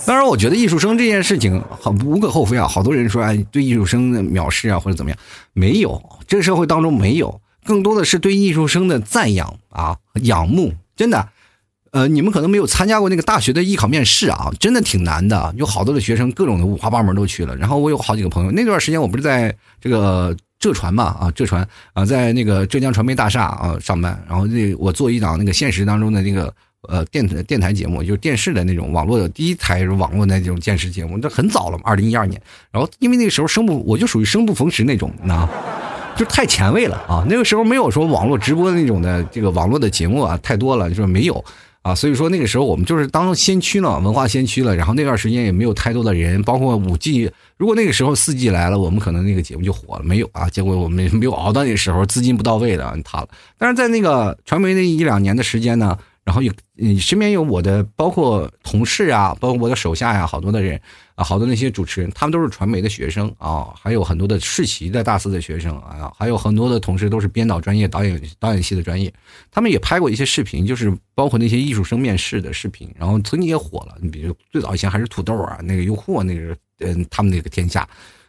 [0.05, 2.68] 当然，我觉得艺术生这件事情很无可厚非啊。
[2.68, 5.18] 好多人说，哎，对艺术生的藐视啊，或者怎么样？
[5.53, 10.74] 没有，这个社会当中没有，更多的是对艺术生的赞扬啊，仰慕。
[10.97, 11.30] 真的，
[11.91, 15.53] 呃，你们可能没有参加过那个大学的艺考面试啊，真的挺难的。
[15.57, 17.55] 有好多的学生，各种的五花八门都去了。
[17.55, 24.22] 然后我有好几个朋友，那段时间我不是在这个浙传嘛，啊，浙传啊，在那个浙江传媒大厦啊上班。
[24.28, 26.53] 然后那我做一档那个现实当中的那个。
[26.90, 32.42] 呃，电电台节目就是电视的那种网络的第一台网络那种电视节目，这很早了嘛，二零一二年。
[32.72, 35.48] 然后因为那个时候生不，我就属于生不逢时那种，那
[36.18, 37.26] 就太前卫了啊。
[37.30, 41.44] 那个时候没有说网络直播的那种的这个网络的节目啊，太多了，就是没有
[41.84, 41.96] 啊。
[41.96, 44.76] 所以说那个时候我们就是当先驱了，文化先驱了。
[44.76, 50.04] 然后那段时间也没有太多的人，包括五 G，如果那个时候四 G 来了，我们可能那个节目就火了。
[50.04, 53.30] 没有啊，结果我们没有熬到那个时候，资金不到位的塌了。
[53.58, 55.98] 但是在那个传媒那一两年的时间呢。
[56.24, 60.80] 然后有，你身边有我的，包括同事啊，包括我的手下呀，好多的人
[61.15, 69.13] 啊，好多那些主持人，他们都是传媒的学生啊，还有很多的世袭的大四的学生啊，还有很多的同事都是编导专业、导演导演系的专业，
[69.51, 73.97] 他们也拍过一些视频，就是包括那些艺术生面试的视频，然后曾经也火了。
[74.01, 77.86] 你比如最早以前还是土豆啊，那个优酷啊，那个嗯，他们那个天下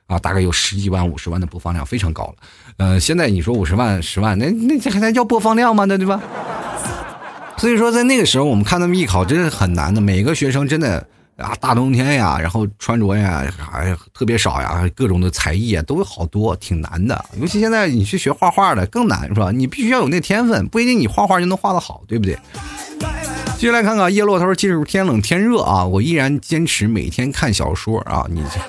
[0.06, 2.34] 啊，大概有十几万、五十万的播放量，非常高了。
[2.78, 5.84] 呃，现在你说五十万、十万，那那这还能叫播放量吗？
[5.84, 6.20] 那对吧？
[7.56, 10.00] 所以说，在那个时候，我们看他们艺考真是很难的。
[10.00, 17.24] 每个学生真的啊，大冬天呀，然后穿着呀还特别少呀，各种的才艺啊都有好多，挺难的。
[17.40, 19.50] 尤其现在你去学画画的更难，是吧？
[19.50, 22.38] 你必须要有那天分，不一定你画画就能画得好，对不对？
[23.56, 28.60] 继续来看看叶落，他说：“即使天冷天热啊，我依然坚持每天看小说啊。”你这，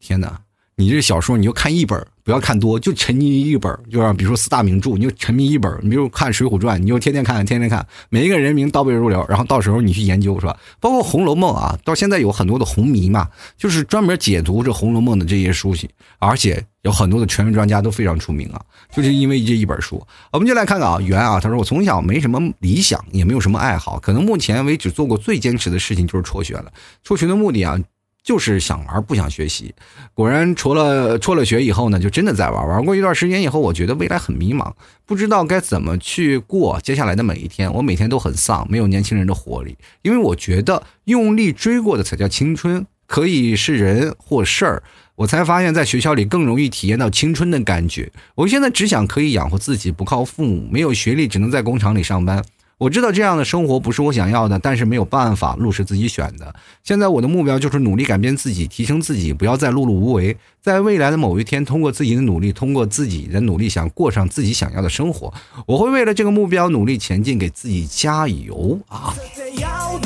[0.00, 0.38] 天哪！
[0.82, 5.72] 你这小说你就看一本，不要看多，就沉迷于一本，就是比如说四大名著，你就沉迷一本。
[5.80, 10.58] 你比如看《水浒传》，你就天天看，天天看，每一个人名倒背如流，然后到时候你去研究，是吧？
[10.80, 18.60] 包括《红楼梦》啊，到现在有很多的红迷嘛，就是专门解读这《红楼梦》的这些书籍，而且有很多的权威专家都非常出名啊，
[18.92, 20.04] 就是因为这一本书。
[20.32, 26.72] 我们就来看看啊，袁啊，他说我从小没什么理想，也没有什么爱好，可能目前为止做过最坚持的事情就是辍学了。
[27.04, 27.78] 辍学的目的啊。
[28.24, 29.74] 就是想玩，不想学习。
[30.14, 32.68] 果然，除了辍了学以后呢，就真的在玩。
[32.68, 34.72] 玩过一段时间以后，我觉得未来很迷茫，
[35.04, 37.72] 不知道该怎么去过接下来的每一天。
[37.72, 39.76] 我每天都很丧，没有年轻人的活力。
[40.02, 44.82] 因为我觉得用力追过的才叫青春，可以是人或事儿。
[45.16, 48.10] 我才发现，在学校里更容易体验到青春的感觉。
[48.36, 52.42] 我现在只想可以养活自己，不靠父母，没有学历，只能在工厂里上班。
[52.82, 56.52] 我知道这样的生活不是我想要的，但是没有办法，路是自己选的。
[56.82, 60.36] 现在我的目标就是努力改变自己，提升自己，不要再碌碌无为。
[60.60, 65.32] 在未来的某一天，通过自己的努力，通过自己的努力，想过上自己想要的生活。
[65.64, 69.14] 我会为了这个目标努力前进，给自己加油啊！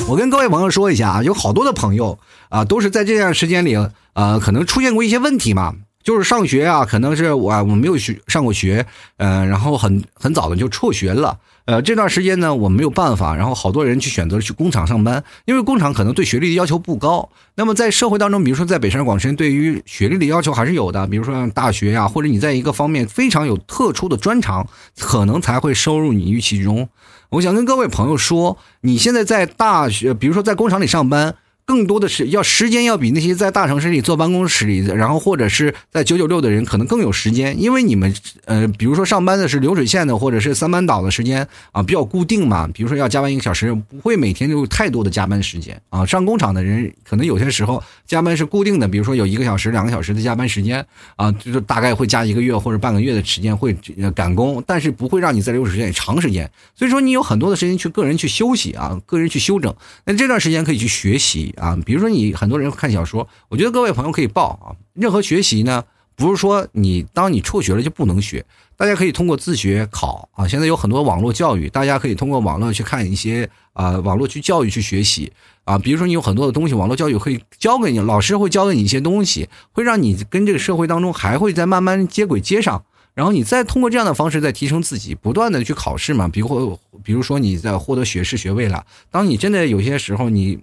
[0.06, 2.18] 我跟各位朋友说一下啊，有好多的朋友
[2.50, 3.74] 啊，都是在这段时间里
[4.12, 5.74] 啊，可能出现过一些问题嘛。
[6.06, 8.86] 就是上学啊，可能是我我没有学上过学，
[9.16, 17.28] 嗯，然后很很早的就辍学了，呃，这段时间呢，我没有办法，然后好多人去选择去工厂上班，因为工厂可能对学历的要求不高。
[17.56, 24.68] 那么在社会当中，比如说在北上广深，对于学历的要求还是有的，比如说大学呀，或者你在一个方面非常有特殊的专长，
[25.00, 26.88] 可能才会收入你于其中。
[27.30, 31.34] 我想跟各位朋友说，你现在在大学，比如说在工厂里上班。
[31.66, 38.14] 更多的是要时间要比那些在大城市里坐办公室里，然后或者是在九九六的人可能更有时间，因为你们
[38.44, 42.68] 呃，比如说上班的是流水线的或者是三班倒的时间啊，比较固定嘛。
[42.68, 46.06] 比如说要加班一个小时，不会每天有太多的加班时间啊。
[46.06, 50.86] 上工厂的人可能有些时候加班是固定的，比如说有一个小时、两个小时的加班时间
[51.16, 53.76] 啊，就是大概会加一个月或者半个月的时间会
[54.14, 56.48] 赶工，但是不会让你在流水线长时间。
[56.76, 59.74] 所以说你有很多的时间去个人去休息啊，个人去休整。
[60.04, 61.52] 那这段时间可以去学习。
[61.56, 64.76] 啊，比如说你很多人看小说，我觉得各位朋友可以报啊。
[64.94, 65.84] 任何学习呢，
[66.14, 68.44] 不是说你当你辍学了就不能学，
[68.76, 70.48] 大家可以通过自学考啊。
[70.48, 75.30] 现在有很多网络教育，大家可以通过网络去看一些啊，网络去教育去学习
[75.64, 75.78] 啊。
[75.78, 82.82] 比如说你有很多的东西，网络教育可以教给你，老师会教给你一些东西，会让你跟这个社会当中还会再慢慢接轨接上，
[83.12, 86.26] 然后你再通过这样的方式再提升自己，不断的去考试嘛。
[86.28, 90.58] 比如比如说你在获得学士学位了，当你真的有些时候你。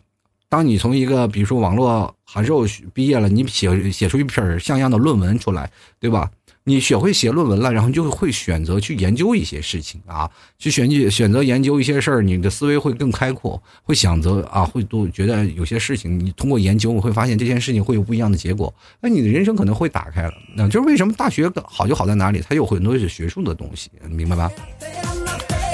[0.53, 5.67] 当你从一个比如说网络函授毕业了，你写写出一篇像样的论文出来，
[5.99, 6.29] 对吧？
[6.63, 10.29] 你学会写论文了，然后就会选择去研究一些事情啊，
[10.59, 20.33] 去选选选择研究一些事儿，你的思维会更开阔，会想择啊，会都觉得有些事情你通过研究，我会发现这件事情会有不一样的结果，那你的人生可能会打开了。
[20.55, 22.43] 那就是为什么大学好就好在哪里？
[22.47, 24.51] 它有很多是学术的东西，明白吧？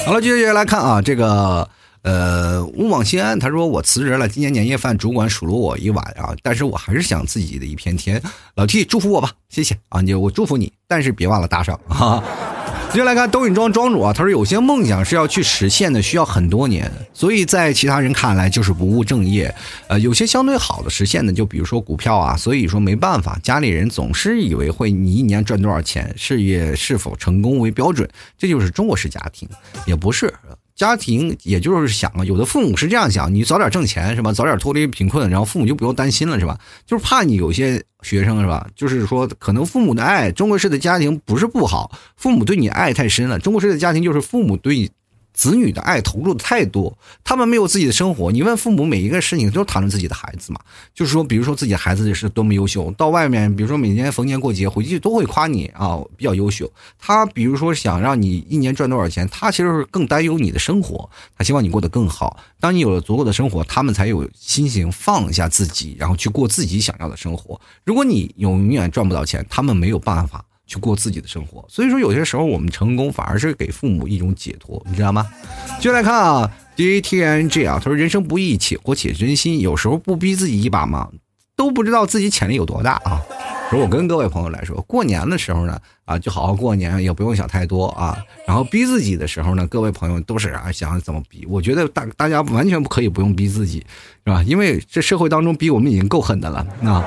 [0.06, 1.70] 好了，接下来看啊，这个。
[2.02, 3.38] 呃，勿忘心安。
[3.38, 8.22] 他说我辞职了，今年年夜饭主管数落我一碗啊，但是我还是想自己的一片天。
[8.56, 12.24] 老 T 祝福我吧，谢谢啊，你我祝福你，但是别忘了打赏哈。
[12.92, 19.54] 接下来看抖音庄庄主啊，他说有些梦想是要去实现的，需要很多年，所以在其他人看来就是不务正业。
[19.88, 29.48] 呃，有些相对好的实现的，就比如说股票啊，所以说没办法，家里人总是以为会你一年赚多少钱，事业是否成功为标准，这就是中国式家庭，
[29.86, 30.34] 也不是。
[30.80, 34.32] 家庭也就是想啊，有的父母是这样想，你早点挣钱是吧？
[34.32, 36.58] 早点脱离贫困，然后父母就不用担心了是吧？
[36.86, 38.66] 就是怕你有些学生是吧？
[38.78, 43.38] 就是说，可能父母的爱，中国式的家庭不是不好，父母对你爱太深了。
[43.38, 44.90] 中国式的家庭就是父母对你。
[45.40, 48.30] 子女的爱投入的太多，他们没有自己的生活。
[48.30, 50.60] 你问父母，每一个事情都谈论自己的孩子嘛？
[50.94, 56.70] 就是说，比如说自己孩子是多么优秀，到外面，比如说每年逢年过节回去都会夸你啊，比较优秀。
[57.00, 62.38] 他比如说想让你一年赚多少钱，他其实是更担忧你的生活，他希望你过得更好。
[62.60, 67.62] 当你有了足够的生活，他们才有心情放下自己，然后去过自己想要的生活。
[67.86, 70.44] 如果你永远赚不到钱，他们没有办法。
[70.70, 75.26] 去过自己的生活，所以说有些时候我们成功反而是给父母一种解脱，你知道吗？
[75.80, 81.10] 接下来看啊，D A T N G 啊，他说人生不易，且活且珍惜，有时候不逼自己一把嘛，
[81.56, 83.20] 都不知道自己潜力有多大啊。
[83.72, 88.18] 说我跟各位朋友来说，过年的时候呢，啊，就好好过年，也不用想太多啊。
[88.46, 91.48] 然后逼自己的时候呢，各位朋友都是啊想怎么逼？
[91.48, 93.80] 我觉得大大家完全不可以不用逼自己，
[94.26, 94.44] 是吧？
[94.44, 97.04] 因为这社会当中逼我们已经够狠的了啊。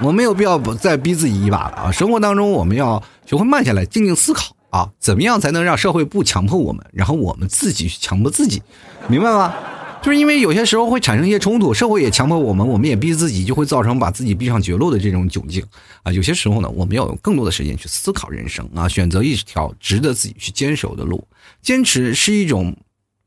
[0.00, 1.90] 我没有必要再逼自己一把了啊！
[1.90, 8.62] 生活当中，我们要学会慢下来，静静思考啊，怎么样才能让社会不强迫我们，然后我们自己去强迫自己，
[9.08, 9.52] 明白吗？
[10.00, 15.64] 就是因为有些时候会产生一些冲突，社会也强迫我们，我们也逼自己，就会造成把自己逼上绝路的这种窘境
[16.04, 16.12] 啊！
[16.12, 21.26] 有些时候呢，我们要有更多的时间去思考人生啊，选择一条值得自己去坚守的路，
[21.60, 22.76] 坚持是一种。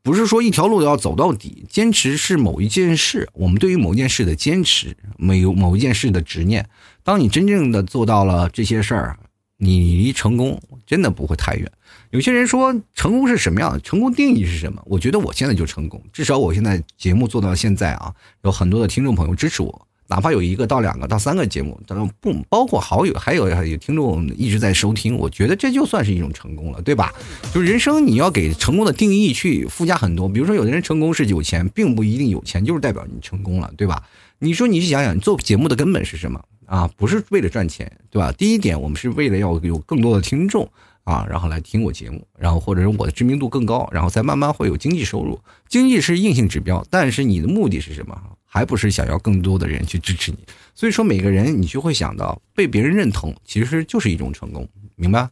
[0.03, 3.29] 不是说一条路要走到底，坚持是某一件事。
[3.33, 6.67] 我们对于某件事的坚持，没有某一件事的执念。
[7.03, 9.19] 当你真正的做到了这些事儿，
[9.57, 11.71] 你离成功真的不会太远。
[12.09, 13.79] 有些人说成功是什么样的？
[13.81, 14.81] 成功定义是什么？
[14.85, 19.87] 我觉得我现在就成功，至少我现在节目做到现在啊，有很多的听众朋友支持我。
[20.12, 27.14] 哪怕有一个到两个到三个节目，当然不包括好友，还有有听众一直在收听，我觉得这就算是一种成功了，对吧？
[27.53, 34.03] 就人生你要给成功的定义去附加很多，比如说有的人成功是有钱，并不一定有钱就是代表你成功了，对吧？
[34.39, 36.89] 你说你去想想，做节目的根本是什么啊？
[36.97, 38.34] 不是为了赚钱，对吧？
[38.34, 40.70] 第一点，我们是为了要有更多的听众
[41.05, 45.39] 啊，然后来听我节目，然后或者是我的知名度更高，然后再慢慢会有经济收入。
[45.70, 48.22] 经济是硬性指标，但是你的目的是什么？
[48.53, 50.37] 还不是想要更多的人去支持你，
[50.75, 55.29] 所以说每个人你就会想到被别人认同，其实就是一种成功，明白？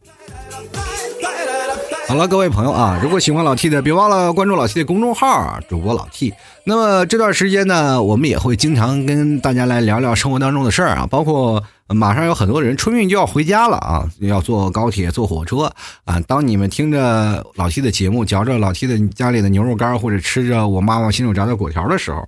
[2.08, 6.32] 好了，各位朋友啊，如果喜欢老 T 的，别忘了关注老 T 的公众号，主播老 T。
[6.64, 15.72] 那么这段时间呢，我们也会经常跟大家来聊聊生活当中的事儿啊，包括马上有很多人春运就要回家了啊，要坐高铁、坐火车
[16.04, 16.18] 啊。
[16.22, 22.26] 当你们听着老 T 的节目，嚼着老 T 的家里的牛肉干，或者吃着我妈妈亲手炸的果条的时候。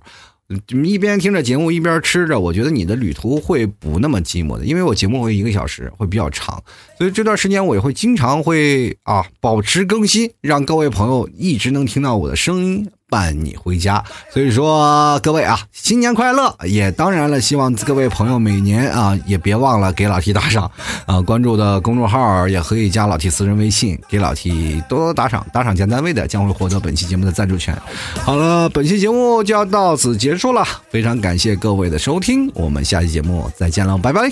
[0.83, 6.61] 一边听着节目一边吃着，我觉得你的旅途会不那么寂寞的，因为我节目会一个小时，会比较长，
[6.97, 14.03] 所以这段时间我也会经常会啊保持更新，让各位朋友一直能听到我的声音，伴你回家。
[14.31, 16.55] 所以说，各位啊，新年快乐！
[16.65, 20.69] 也当然了，希望各位朋友每年啊，也别忘了给老 T 打赏
[21.05, 27.77] 啊，关注的公众号也可以加老 T 私人微信，给老 T 多多打赏，打赏加单位的将会获得本期节目的赞助权。
[28.23, 34.31] 好了，本期节目就要到此结束了，非常感谢各位的收听，我们下期节目再见了，拜拜。